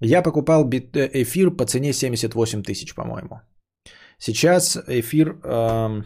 [0.00, 3.40] Я покупал э, эфир по цене 78 тысяч, по-моему.
[4.18, 5.40] Сейчас эфир...
[5.44, 6.04] Эм...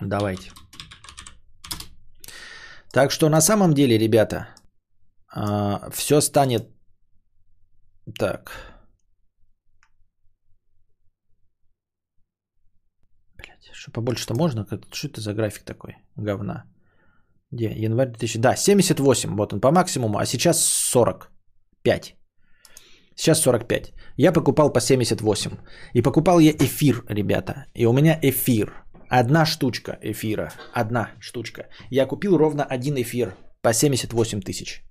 [0.00, 0.50] Давайте.
[2.92, 4.48] Так что на самом деле, ребята,
[5.36, 6.68] э, все станет
[8.18, 8.69] так.
[13.80, 14.66] Что побольше-то можно?
[14.92, 15.96] Что это за график такой?
[16.16, 16.64] Говна.
[17.52, 17.72] Где?
[17.84, 18.38] Январь 2000.
[18.38, 19.36] Да, 78.
[19.36, 20.18] Вот он по максимуму.
[20.18, 22.14] А сейчас 45.
[23.16, 23.92] Сейчас 45.
[24.18, 25.50] Я покупал по 78.
[25.94, 27.64] И покупал я эфир, ребята.
[27.74, 28.84] И у меня эфир.
[29.08, 30.52] Одна штучка эфира.
[30.74, 31.62] Одна штучка.
[31.90, 34.84] Я купил ровно один эфир по 78 тысяч.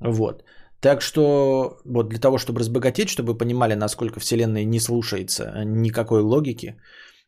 [0.00, 0.44] Вот.
[0.80, 6.22] Так что вот для того, чтобы разбогатеть, чтобы вы понимали, насколько Вселенная не слушается никакой
[6.22, 6.76] логики,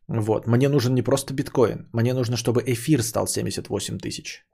[0.09, 0.47] вот.
[0.47, 1.89] Мне нужен не просто биткоин.
[1.93, 4.45] Мне нужно, чтобы эфир стал 78 тысяч.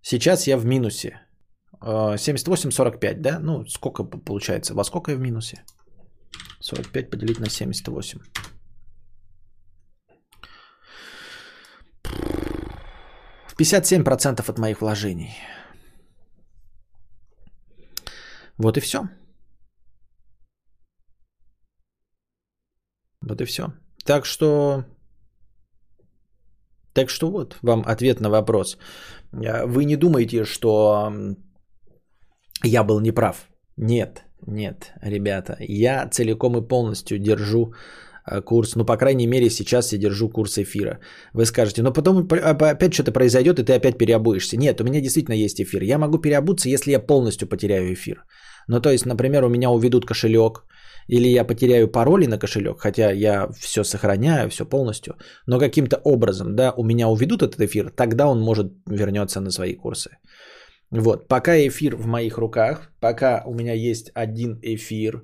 [0.00, 1.20] Сейчас я в минусе.
[1.80, 3.38] 78-45, э, да?
[3.40, 4.74] Ну, сколько получается?
[4.74, 5.64] Во сколько я в минусе?
[6.60, 8.20] 45 поделить на 78.
[13.48, 15.34] В 57% от моих вложений.
[18.58, 19.08] Вот и все.
[23.28, 23.72] Вот и все.
[24.04, 24.84] Так что...
[26.92, 28.78] Так что вот вам ответ на вопрос.
[29.32, 31.12] Э, вы не думаете, что
[32.62, 33.48] я был неправ?
[33.76, 35.56] Нет, нет, ребята.
[35.60, 37.74] Я целиком и полностью держу
[38.30, 38.76] э, курс.
[38.76, 41.00] Ну, по крайней мере, сейчас я держу курс эфира.
[41.32, 44.56] Вы скажете, но потом опять что-то произойдет, и ты опять переобуешься.
[44.56, 45.82] Нет, у меня действительно есть эфир.
[45.82, 48.24] Я могу переобуться, если я полностью потеряю эфир.
[48.68, 50.64] Ну, то есть, например, у меня уведут кошелек,
[51.08, 56.56] или я потеряю пароли на кошелек, хотя я все сохраняю, все полностью, но каким-то образом,
[56.56, 60.10] да, у меня уведут этот эфир, тогда он может вернется на свои курсы.
[60.90, 65.22] Вот, пока эфир в моих руках, пока у меня есть один эфир,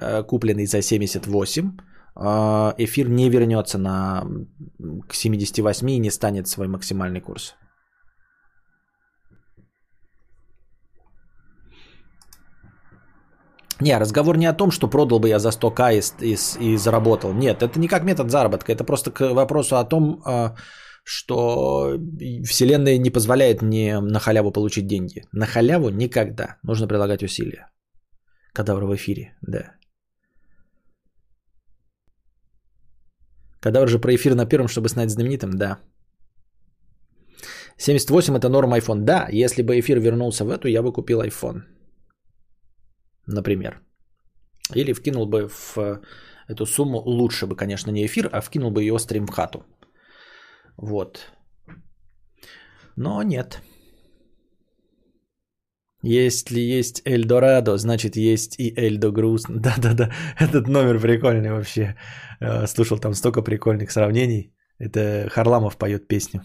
[0.00, 1.70] э, купленный за 78,
[2.16, 4.24] э, эфир не вернется на
[5.08, 7.54] к 78 и не станет свой максимальный курс.
[13.82, 17.32] Не, разговор не о том, что продал бы я за 100к и, и, и заработал.
[17.32, 18.72] Нет, это не как метод заработка.
[18.72, 20.54] Это просто к вопросу о том, а,
[21.04, 21.98] что
[22.44, 25.22] Вселенная не позволяет мне на халяву получить деньги.
[25.32, 26.58] На халяву никогда.
[26.62, 27.70] Нужно прилагать усилия.
[28.54, 29.72] Кадавр в эфире, да.
[33.60, 35.78] Кадавр же про эфир на первом, чтобы стать знаменитым, да.
[37.78, 39.00] 78 это норм iPhone.
[39.00, 41.71] Да, если бы эфир вернулся в эту, я бы купил iPhone
[43.26, 43.80] например.
[44.74, 46.00] Или вкинул бы в
[46.48, 49.64] эту сумму, лучше бы, конечно, не эфир, а вкинул бы ее стрим в хату.
[50.76, 51.32] Вот.
[52.96, 53.60] Но нет.
[56.04, 59.60] Если есть Эльдорадо, значит есть и Эльдо грустно.
[59.60, 60.10] Да-да-да,
[60.40, 61.96] этот номер прикольный вообще.
[62.40, 64.52] Э, слушал там столько прикольных сравнений.
[64.78, 66.42] Это Харламов поет песню.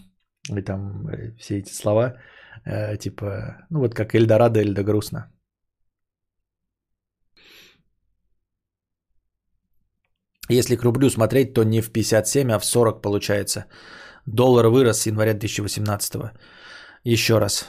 [0.48, 2.14] И там э, все эти слова,
[2.64, 5.32] э, типа, ну вот как Эльдорадо, Эльдо грустно.
[10.48, 13.66] Если к рублю смотреть, то не в 57, а в 40 получается.
[14.26, 16.32] Доллар вырос с января 2018.
[17.04, 17.66] Еще раз.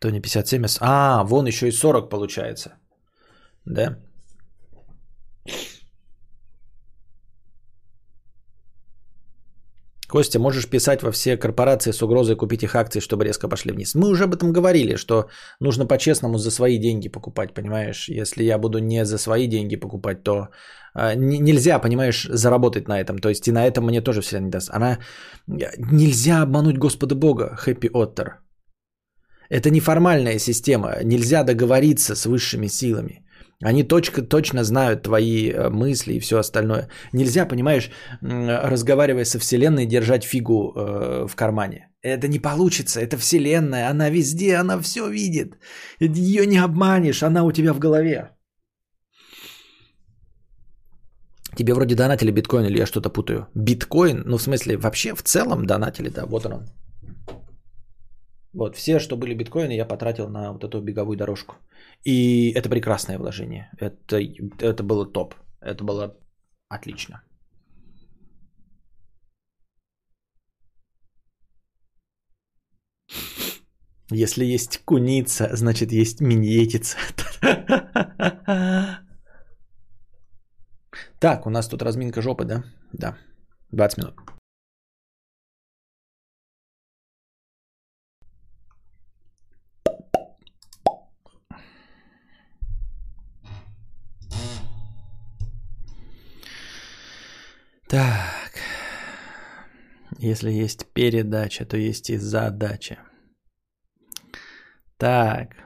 [0.00, 1.20] То не 57, а...
[1.20, 2.70] А, вон еще и 40 получается.
[3.64, 3.98] Да?
[10.12, 13.94] Костя, можешь писать во все корпорации с угрозой купить их акции, чтобы резко пошли вниз.
[13.94, 15.28] Мы уже об этом говорили, что
[15.60, 18.10] нужно по-честному за свои деньги покупать, понимаешь?
[18.10, 20.48] Если я буду не за свои деньги покупать, то
[20.94, 23.18] э, нельзя, понимаешь, заработать на этом.
[23.18, 24.70] То есть и на этом мне тоже все не даст.
[24.70, 24.98] Она...
[25.46, 28.42] Нельзя обмануть Господа Бога, Хэппи Оттер.
[29.48, 31.02] Это неформальная система.
[31.04, 33.21] Нельзя договориться с высшими силами.
[33.64, 36.88] Они точка, точно знают твои э, мысли и все остальное.
[37.12, 37.90] Нельзя, понимаешь,
[38.20, 41.88] разговаривая со Вселенной, держать фигу э, в кармане.
[42.02, 43.00] Это не получится.
[43.00, 43.88] Это Вселенная.
[43.90, 45.58] Она везде, она все видит.
[46.00, 48.30] Ее не обманешь, она у тебя в голове.
[51.56, 53.46] Тебе вроде донатили биткоин или я что-то путаю?
[53.54, 54.22] Биткоин?
[54.26, 56.64] Ну, в смысле, вообще в целом донатили, да, вот он.
[58.54, 61.54] Вот, все, что были биткоины, я потратил на вот эту беговую дорожку.
[62.04, 63.70] И это прекрасное вложение.
[63.78, 64.20] Это,
[64.60, 65.34] это было топ.
[65.60, 66.16] Это было
[66.68, 67.22] отлично.
[74.10, 76.98] Если есть куница, значит есть миньетица.
[81.18, 82.64] Так, у нас тут разминка жопы, да?
[82.92, 83.16] Да.
[83.70, 84.14] 20 минут.
[97.92, 98.52] Так.
[100.18, 102.96] Если есть передача, то есть и задача.
[104.96, 105.56] Так.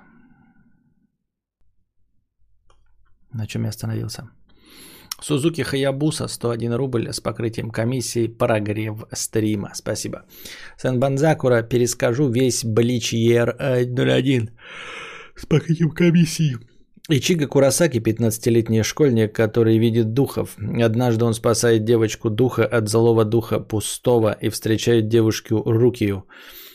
[3.33, 4.29] На чем я остановился?
[5.23, 9.71] Сузуки Хаябуса 101 рубль с покрытием комиссии прогрев стрима.
[9.75, 10.25] Спасибо.
[10.77, 14.51] Сен Банзакура перескажу весь Блич ER01
[15.37, 16.57] с покрытием комиссии.
[17.09, 20.57] Ичига Курасаки, 15-летний школьник, который видит духов.
[20.59, 26.25] Однажды он спасает девочку духа от злого духа пустого и встречает девушку Рукию.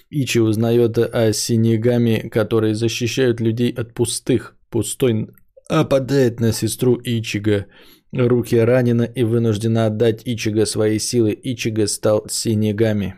[0.10, 4.56] Ичи узнает о синегами, которые защищают людей от пустых.
[4.70, 5.28] Пустой
[5.68, 7.66] опадает на сестру Ичига.
[8.14, 11.38] Руки ранена и вынуждена отдать Ичига свои силы.
[11.42, 13.16] Ичига стал синегами.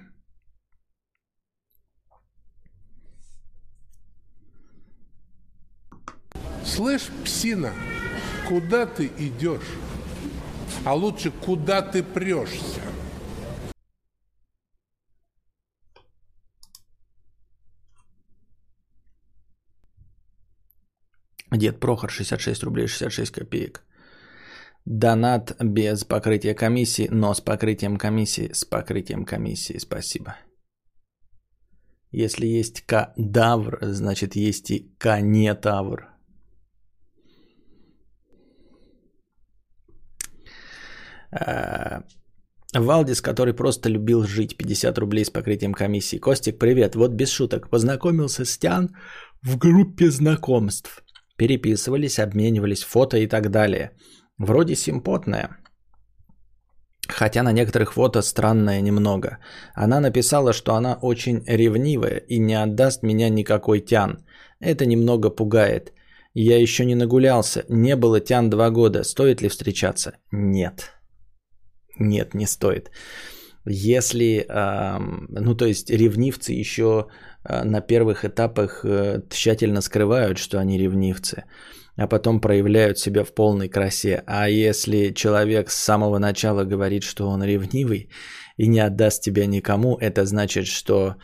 [6.76, 7.72] Слышь, псина,
[8.48, 9.78] куда ты идешь?
[10.84, 12.82] А лучше, куда ты прешься?
[21.52, 23.86] Дед Прохор, 66 рублей 66 копеек.
[24.86, 30.38] Донат без покрытия комиссии, но с покрытием комиссии, с покрытием комиссии, спасибо.
[32.10, 36.13] Если есть кадавр, значит есть и канетавр.
[42.74, 46.20] Валдис, который просто любил жить, 50 рублей с покрытием комиссии.
[46.20, 48.90] Костик, привет, вот без шуток, познакомился с Тян
[49.42, 51.04] в группе знакомств.
[51.38, 53.92] переписывались, обменивались фото и так далее.
[54.38, 55.58] Вроде симпотная.
[57.08, 59.40] Хотя на некоторых фото странная немного.
[59.76, 64.26] Она написала, что она очень ревнивая и не отдаст меня никакой тян.
[64.60, 65.94] Это немного пугает.
[66.34, 69.04] Я еще не нагулялся, не было тян два года.
[69.04, 70.14] Стоит ли встречаться?
[70.32, 70.94] Нет.
[72.00, 72.92] Нет, не стоит.
[73.66, 77.08] Если, ну то есть ревнивцы еще
[77.44, 81.44] а, на первых этапах э, тщательно скрывают, что они ревнивцы,
[81.98, 84.24] а потом проявляют себя в полной красе.
[84.26, 88.10] А если человек с самого начала говорит, что он ревнивый
[88.58, 91.16] и не отдаст тебя никому, это значит, что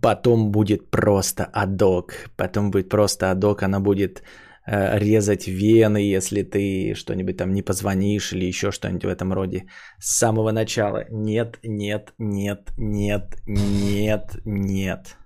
[0.00, 2.14] потом будет просто адок.
[2.36, 4.22] Потом будет просто адок, она будет
[4.66, 9.64] резать вены, если ты что-нибудь там не позвонишь или еще что-нибудь в этом роде.
[9.98, 11.04] С самого начала.
[11.10, 15.16] Нет, нет, нет, нет, нет, нет.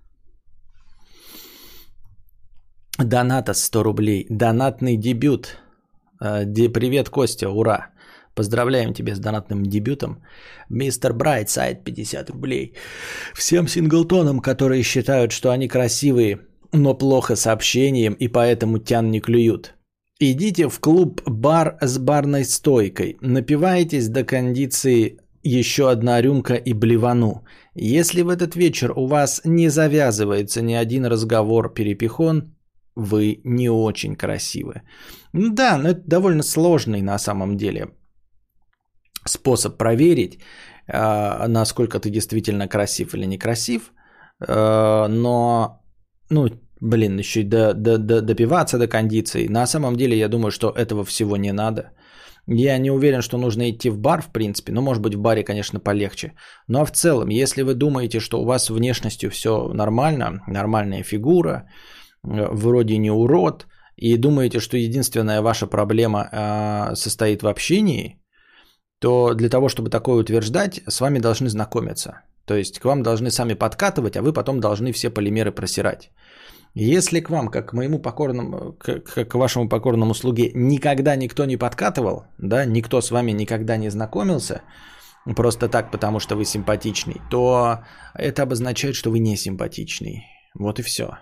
[2.99, 4.26] Доната 100 рублей.
[4.30, 5.59] Донатный дебют.
[6.22, 7.91] Э, привет, Костя, ура.
[8.34, 10.22] Поздравляем тебя с донатным дебютом.
[10.70, 12.74] Мистер Брайтсайд 50 рублей.
[13.34, 16.41] Всем синглтонам, которые считают, что они красивые,
[16.83, 19.74] но плохо с общением и поэтому тян не клюют.
[20.20, 23.16] Идите в клуб бар с барной стойкой.
[23.20, 27.45] Напивайтесь до кондиции еще одна рюмка и блевану.
[27.74, 32.57] Если в этот вечер у вас не завязывается ни один разговор-перепихон,
[32.97, 34.83] вы не очень красивы.
[35.33, 37.89] Да, но это довольно сложный на самом деле
[39.24, 40.39] способ проверить,
[40.89, 43.93] а, насколько ты действительно красив или некрасив.
[44.41, 45.83] А, но,
[46.31, 46.49] ну,
[46.81, 49.49] блин, еще и до, до, до, допиваться до кондиции.
[49.49, 51.93] На самом деле, я думаю, что этого всего не надо.
[52.49, 54.72] Я не уверен, что нужно идти в бар, в принципе.
[54.72, 56.33] Ну, может быть, в баре, конечно, полегче.
[56.68, 61.68] Но в целом, если вы думаете, что у вас внешностью все нормально, нормальная фигура,
[62.22, 63.66] вроде не урод,
[63.97, 68.20] и думаете, что единственная ваша проблема э, состоит в общении,
[69.01, 72.22] то для того, чтобы такое утверждать, с вами должны знакомиться.
[72.45, 76.11] То есть к вам должны сами подкатывать, а вы потом должны все полимеры просирать.
[76.79, 81.57] Если к вам, как к моему покорному, как к вашему покорному слуге, никогда никто не
[81.57, 84.61] подкатывал, да, никто с вами никогда не знакомился,
[85.37, 87.79] просто так, потому что вы симпатичный, то
[88.14, 90.27] это обозначает, что вы не симпатичный.
[90.55, 91.16] Вот и все.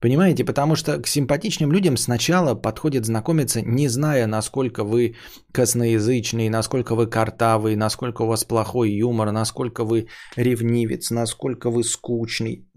[0.00, 5.16] Понимаете, потому что к симпатичным людям сначала подходит знакомиться, не зная, насколько вы
[5.52, 10.06] косноязычный, насколько вы картавый, насколько у вас плохой юмор, насколько вы
[10.36, 12.67] ревнивец, насколько вы скучный,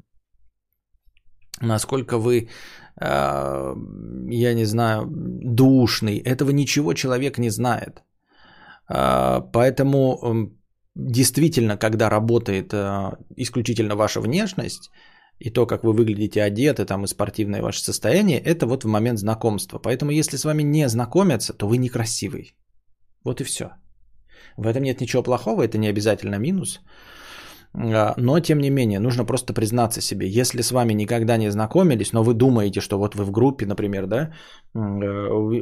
[1.61, 2.49] насколько вы,
[3.01, 3.75] э,
[4.29, 6.17] я не знаю, душный.
[6.17, 8.03] Этого ничего человек не знает.
[8.89, 10.51] Э, поэтому
[10.95, 14.91] действительно, когда работает э, исключительно ваша внешность,
[15.39, 19.19] и то, как вы выглядите одеты, там и спортивное ваше состояние, это вот в момент
[19.19, 19.79] знакомства.
[19.79, 22.53] Поэтому если с вами не знакомятся, то вы некрасивый.
[23.23, 23.71] Вот и все.
[24.57, 26.79] В этом нет ничего плохого, это не обязательно минус.
[27.73, 32.13] А, но, тем не менее, нужно просто признаться себе, если с вами никогда не знакомились,
[32.13, 34.33] но вы думаете, что вот вы в группе, например, да,
[34.75, 34.79] э,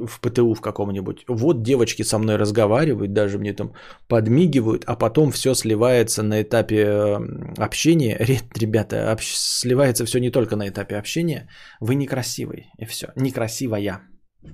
[0.08, 3.74] в ПТУ в каком-нибудь, вот девочки со мной разговаривают, даже мне там
[4.08, 7.20] подмигивают, а потом все сливается на этапе
[7.58, 8.18] общения.
[8.60, 9.36] Ребята, общ...
[9.36, 11.48] сливается все не только на этапе общения,
[11.80, 14.02] вы некрасивый, и все, некрасивая.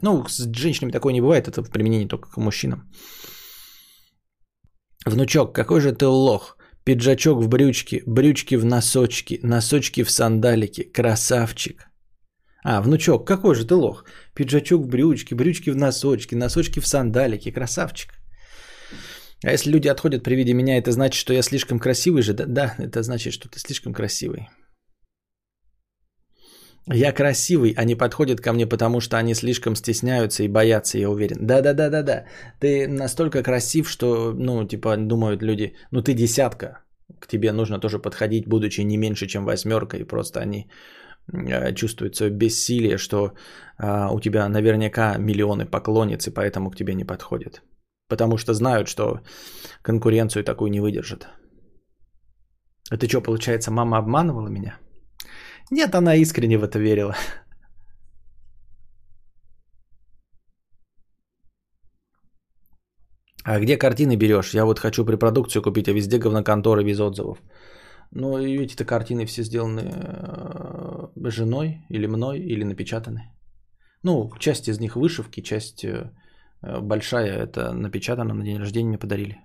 [0.02, 2.90] Ну, с женщинами такое не бывает, это в применении только к мужчинам.
[5.06, 6.55] Внучок, какой же ты лох.
[6.86, 10.84] Пиджачок в брючке, брючки в носочки, носочки в сандалике.
[10.84, 11.88] Красавчик.
[12.64, 14.06] А, внучок, какой же ты лох.
[14.36, 17.52] Пиджачок в брючке, брючки в носочки, носочки в сандалике.
[17.52, 18.12] Красавчик.
[19.44, 22.34] А если люди отходят при виде меня, это значит, что я слишком красивый же?
[22.34, 24.48] Да, да это значит, что ты слишком красивый.
[26.94, 31.38] Я красивый, они подходят ко мне, потому что они слишком стесняются и боятся, я уверен.
[31.48, 32.26] Да-да-да-да-да.
[32.60, 36.84] Ты настолько красив, что, ну, типа, думают люди, ну, ты десятка.
[37.20, 40.70] К тебе нужно тоже подходить, будучи не меньше, чем восьмерка, и просто они
[41.34, 43.34] э, чувствуют свое бессилие, что
[43.78, 47.64] а, у тебя наверняка миллионы поклонниц, и поэтому к тебе не подходят.
[48.10, 49.22] Потому что знают, что
[49.82, 51.28] конкуренцию такую не выдержат.
[52.92, 54.78] Это что, получается, мама обманывала меня?
[55.72, 57.16] Нет, она искренне в это верила.
[63.44, 64.54] А где картины берешь?
[64.54, 67.38] Я вот хочу препродукцию купить, а везде говноконторы без отзывов.
[68.12, 73.32] Ну, эти-то картины все сделаны э, женой или мной, или напечатаны.
[74.04, 76.12] Ну, часть из них вышивки, часть э,
[76.82, 79.45] большая, это напечатано на день рождения мне подарили.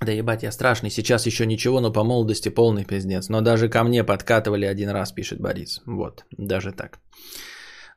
[0.00, 0.90] Да ебать, я страшный.
[0.90, 3.28] Сейчас еще ничего, но по молодости полный пиздец.
[3.28, 5.80] Но даже ко мне подкатывали один раз, пишет Борис.
[5.86, 6.98] Вот, даже так.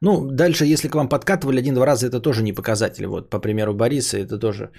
[0.01, 3.07] Ну, дальше, если к вам подкатывали один-два раза, это тоже не показатель.
[3.07, 4.71] Вот, по примеру Бориса, это тоже...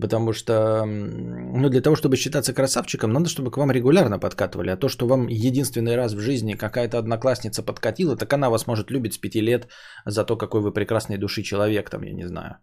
[0.00, 4.70] Потому что, ну, для того, чтобы считаться красавчиком, надо, чтобы к вам регулярно подкатывали.
[4.70, 8.92] А то, что вам единственный раз в жизни какая-то одноклассница подкатила, так она вас может
[8.92, 9.66] любить с пяти лет
[10.06, 12.58] за то, какой вы прекрасной души человек, там, я не знаю.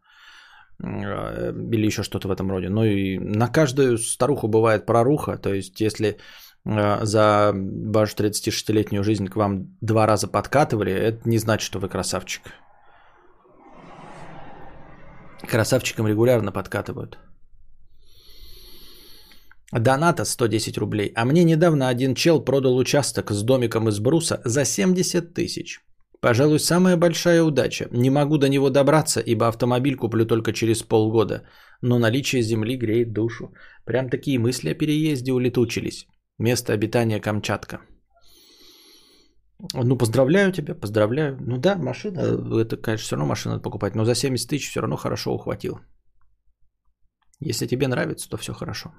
[0.84, 2.70] Э, или еще что-то в этом роде.
[2.70, 5.38] Ну и на каждую старуху бывает проруха.
[5.38, 6.18] То есть, если
[6.66, 7.52] э, за
[7.94, 12.42] вашу 36-летнюю жизнь к вам два раза подкатывали, это не значит, что вы красавчик.
[15.48, 17.18] Красавчикам регулярно подкатывают.
[19.72, 21.12] Доната 110 рублей.
[21.16, 25.87] А мне недавно один чел продал участок с домиком из бруса за 70 тысяч.
[26.22, 27.88] Пожалуй, самая большая удача.
[27.92, 31.44] Не могу до него добраться, ибо автомобиль куплю только через полгода.
[31.82, 33.54] Но наличие земли греет душу.
[33.86, 36.08] Прям такие мысли о переезде улетучились.
[36.40, 37.82] Место обитания Камчатка.
[39.74, 41.38] Ну, поздравляю тебя, поздравляю.
[41.40, 42.20] Ну да, машина,
[42.62, 45.80] это, конечно, все равно машину надо покупать, но за 70 тысяч все равно хорошо ухватил.
[47.40, 48.92] Если тебе нравится, то все хорошо.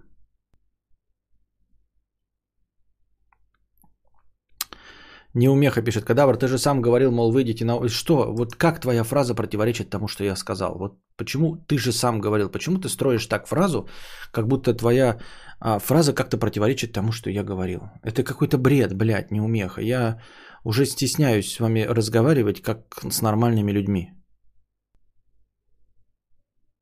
[5.34, 7.88] Неумеха пишет, Кадавр, ты же сам говорил, мол, выйдите на...
[7.88, 8.32] Что?
[8.32, 10.78] Вот как твоя фраза противоречит тому, что я сказал?
[10.78, 12.48] Вот почему ты же сам говорил?
[12.50, 13.88] Почему ты строишь так фразу,
[14.32, 15.18] как будто твоя
[15.60, 17.80] а, фраза как-то противоречит тому, что я говорил?
[18.02, 19.82] Это какой-то бред, блядь, неумеха.
[19.82, 20.18] Я
[20.64, 24.12] уже стесняюсь с вами разговаривать, как с нормальными людьми.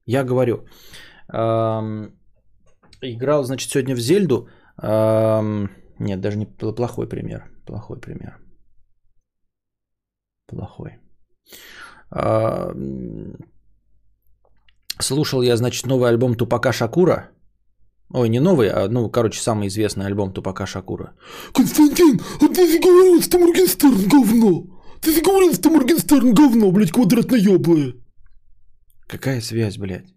[0.06, 0.66] Я говорю,
[3.02, 4.48] играл, значит, сегодня в Зельду.
[5.98, 7.55] Нет, даже не плохой пример.
[7.66, 8.38] Плохой пример.
[10.46, 11.00] Плохой.
[12.10, 12.72] А,
[15.00, 17.30] слушал я, значит, новый альбом Тупака Шакура.
[18.10, 21.14] Ой, не новый, а, ну, короче, самый известный альбом Тупака Шакура.
[21.52, 24.66] Константин, а ты же говорил, что Моргенстерн говно.
[25.02, 27.94] Ты же говорил, что Моргенстерн говно, блядь, квадратно ёблое.
[29.08, 30.14] Какая связь, блядь?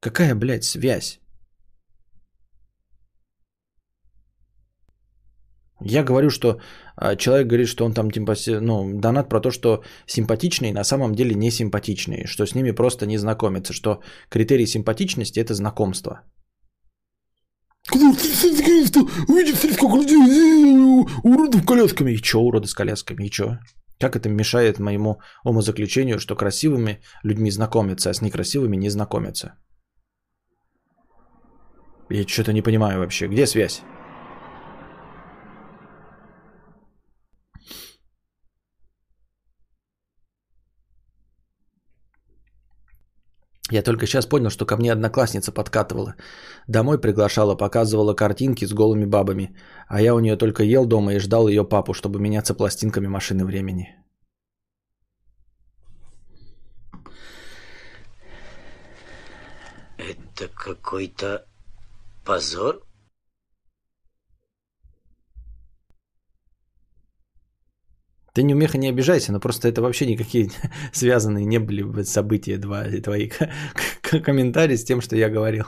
[0.00, 1.19] Какая, блядь, связь?
[5.82, 6.60] Я говорю, что
[6.96, 11.14] а, человек говорит, что он там типа, ну, донат про то, что симпатичные на самом
[11.14, 16.20] деле не симпатичные, что с ними просто не знакомиться, что критерий симпатичности это знакомство.
[19.28, 22.12] Увидит сколько людей, э, уродов колясками.
[22.12, 23.58] И что уроды с колясками, и что?
[23.98, 29.54] Как это мешает моему умозаключению, что красивыми людьми знакомиться, а с некрасивыми не знакомиться?
[32.10, 33.28] Я что-то не понимаю вообще.
[33.28, 33.82] Где связь?
[43.70, 46.14] Я только сейчас понял, что ко мне одноклассница подкатывала.
[46.66, 49.56] Домой приглашала, показывала картинки с голыми бабами.
[49.88, 53.44] А я у нее только ел дома и ждал ее папу, чтобы меняться пластинками машины
[53.44, 53.96] времени.
[59.98, 61.46] Это какой-то
[62.24, 62.89] позор?
[68.34, 70.50] Ты не умеха не обижайся, но просто это вообще никакие
[70.92, 73.30] связанные не были события два, твои
[74.02, 75.64] комментарии с тем, что я говорил.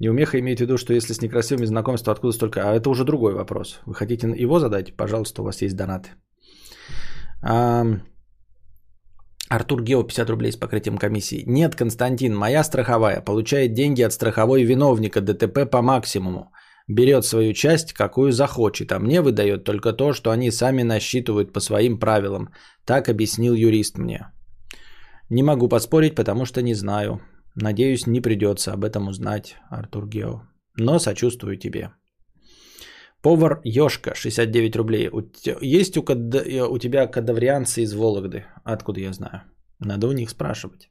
[0.00, 2.60] Неумеха имеет в виду, что если с некрасивыми знакомства, откуда столько...
[2.60, 3.80] А это уже другой вопрос.
[3.86, 4.96] Вы хотите его задать?
[4.96, 6.10] Пожалуйста, у вас есть донаты.
[7.42, 7.84] А...
[9.48, 11.44] Артур Гео, 50 рублей с покрытием комиссии.
[11.46, 16.50] Нет, Константин, моя страховая получает деньги от страховой виновника ДТП по максимуму
[16.88, 21.60] берет свою часть, какую захочет, а мне выдает только то, что они сами насчитывают по
[21.60, 22.48] своим правилам.
[22.84, 24.32] Так объяснил юрист мне.
[25.30, 27.20] Не могу поспорить, потому что не знаю.
[27.54, 30.42] Надеюсь, не придется об этом узнать, Артур Гео.
[30.76, 31.90] Но сочувствую тебе.
[33.22, 35.10] Повар Ёшка, 69 рублей.
[35.62, 38.44] Есть у, у тебя кадаврианцы из Вологды?
[38.64, 39.42] Откуда я знаю?
[39.78, 40.90] Надо у них спрашивать.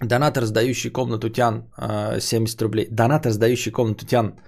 [0.00, 1.70] Донатор, сдающий комнату Тян,
[2.20, 2.88] 70 рублей.
[2.90, 4.40] Донатор, сдающий комнату Тян,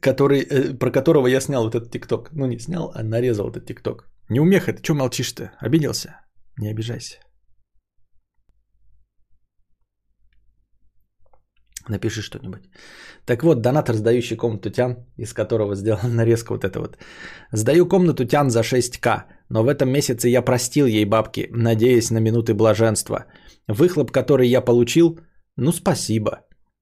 [0.00, 2.30] который, э, про которого я снял вот этот тикток.
[2.32, 4.08] Ну, не снял, а нарезал этот тикток.
[4.28, 5.52] Не умеха, ты что молчишь-то?
[5.58, 6.20] Обиделся?
[6.56, 7.18] Не обижайся.
[11.90, 12.62] Напиши что-нибудь.
[13.24, 16.98] Так вот, донатор, сдающий комнату Тян, из которого сделана нарезка вот это вот.
[17.52, 22.20] Сдаю комнату Тян за 6к, но в этом месяце я простил ей бабки, надеясь на
[22.20, 23.24] минуты блаженства.
[23.68, 25.18] Выхлоп, который я получил,
[25.56, 26.30] ну спасибо.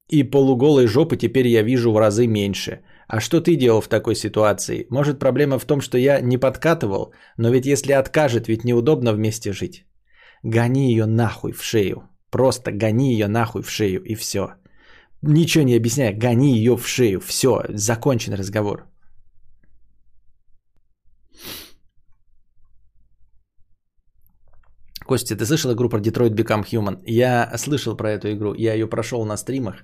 [0.09, 2.81] И полуголой жопы теперь я вижу в разы меньше.
[3.07, 4.85] А что ты делал в такой ситуации?
[4.91, 7.13] Может, проблема в том, что я не подкатывал?
[7.37, 9.85] Но ведь если откажет, ведь неудобно вместе жить.
[10.43, 12.03] Гони ее нахуй в шею.
[12.29, 14.49] Просто гони ее нахуй в шею и все.
[15.21, 17.19] Ничего не объясняя, гони ее в шею.
[17.19, 18.87] Все, закончен разговор.
[25.05, 27.01] Костя, ты слышал игру про Detroit Become Human?
[27.05, 28.53] Я слышал про эту игру.
[28.53, 29.83] Я ее прошел на стримах.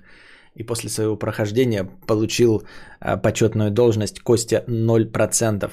[0.54, 2.62] И после своего прохождения получил
[3.00, 5.70] а, почетную должность Костя 0%.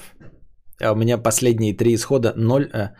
[0.81, 2.95] А у меня последние три исхода 0, а,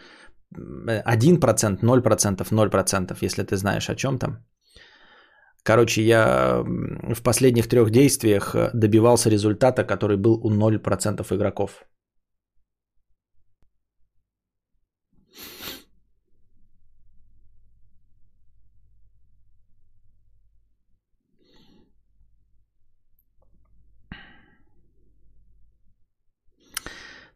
[0.56, 4.38] 1%, 0%, 0%, если ты знаешь о чем там.
[5.64, 6.64] Короче, я
[7.16, 11.86] в последних трех действиях добивался результата, который был у 0% игроков.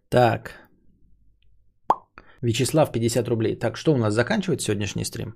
[0.10, 0.52] Так.
[2.42, 3.56] Вячеслав, 50 рублей.
[3.56, 5.36] Так, что у нас заканчивает сегодняшний стрим?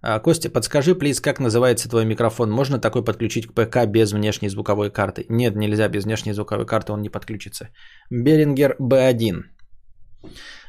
[0.00, 2.50] А, Костя, подскажи, плиз, как называется твой микрофон?
[2.50, 5.26] Можно такой подключить к ПК без внешней звуковой карты?
[5.28, 7.68] Нет, нельзя без внешней звуковой карты, он не подключится.
[8.10, 9.42] Берингер B1.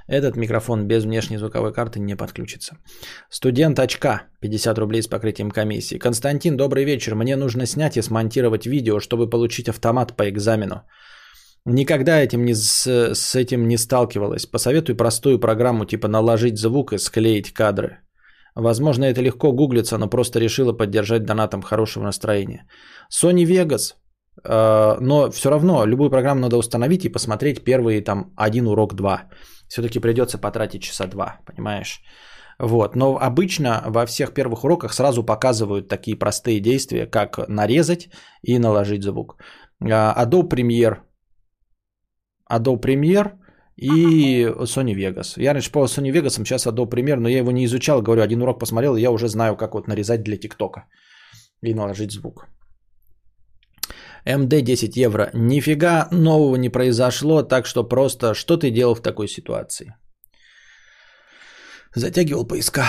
[0.07, 2.77] Этот микрофон без внешней звуковой карты не подключится.
[3.29, 5.99] Студент очка, 50 рублей с покрытием комиссии.
[5.99, 7.13] Константин, добрый вечер.
[7.13, 10.81] Мне нужно снять и смонтировать видео, чтобы получить автомат по экзамену.
[11.65, 14.47] Никогда этим не, с, с этим не сталкивалась.
[14.47, 17.99] Посоветуй простую программу типа наложить звук и склеить кадры.
[18.59, 22.67] Возможно, это легко гуглится, но просто решила поддержать донатом хорошего настроения.
[23.09, 23.95] Sony Vegas.
[24.43, 29.29] Э, но все равно любую программу надо установить и посмотреть первый там один урок два.
[29.67, 32.01] Все-таки придется потратить часа два, понимаешь?
[32.59, 32.95] Вот.
[32.95, 38.09] Но обычно во всех первых уроках сразу показывают такие простые действия, как нарезать
[38.43, 39.35] и наложить звук.
[39.81, 40.97] Э, Adobe Premiere
[42.51, 43.31] Adobe Premiere
[43.79, 45.33] и Sony Vegas.
[45.37, 48.41] Я раньше по Sony Vegas, сейчас Adobe Premiere, но я его не изучал, говорю, один
[48.41, 50.85] урок посмотрел, и я уже знаю, как вот нарезать для ТикТока
[51.63, 52.47] и наложить звук.
[54.25, 55.29] МД 10 евро.
[55.33, 59.93] Нифига нового не произошло, так что просто что ты делал в такой ситуации?
[61.95, 62.83] Затягивал поиска.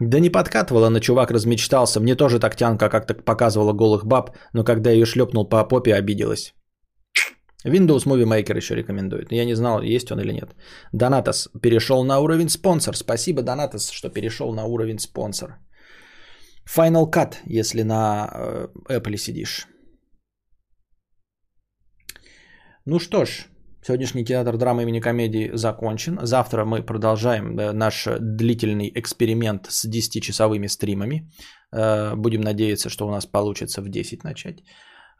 [0.00, 2.00] Да не подкатывала, на чувак размечтался.
[2.00, 6.54] Мне тоже так тянка как-то показывала голых баб, но когда ее шлепнул по попе, обиделась.
[7.66, 9.32] Windows Movie Maker еще рекомендует.
[9.32, 10.54] Я не знал, есть он или нет.
[10.92, 12.96] Донатос перешел на уровень спонсор.
[12.96, 15.58] Спасибо, Донатос, что перешел на уровень спонсор.
[16.66, 19.66] Final Cut, если на э, Apple сидишь.
[22.84, 23.46] Ну что ж,
[23.82, 26.18] сегодняшний театр драмы имени комедии закончен.
[26.22, 31.30] Завтра мы продолжаем э, наш длительный эксперимент с 10-часовыми стримами.
[31.72, 34.62] Э, будем надеяться, что у нас получится в 10 начать.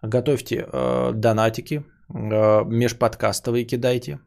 [0.03, 0.67] Готовьте
[1.15, 4.21] донатики, межподкастовые кидайте,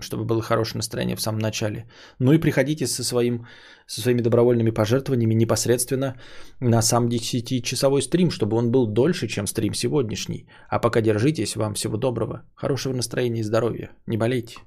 [0.00, 1.86] чтобы было хорошее настроение в самом начале.
[2.18, 3.46] Ну и приходите со, своим,
[3.86, 6.16] со своими добровольными пожертвованиями непосредственно
[6.60, 10.48] на сам 10-часовой стрим, чтобы он был дольше, чем стрим сегодняшний.
[10.68, 13.90] А пока держитесь, вам всего доброго, хорошего настроения и здоровья.
[14.06, 14.58] Не болейте.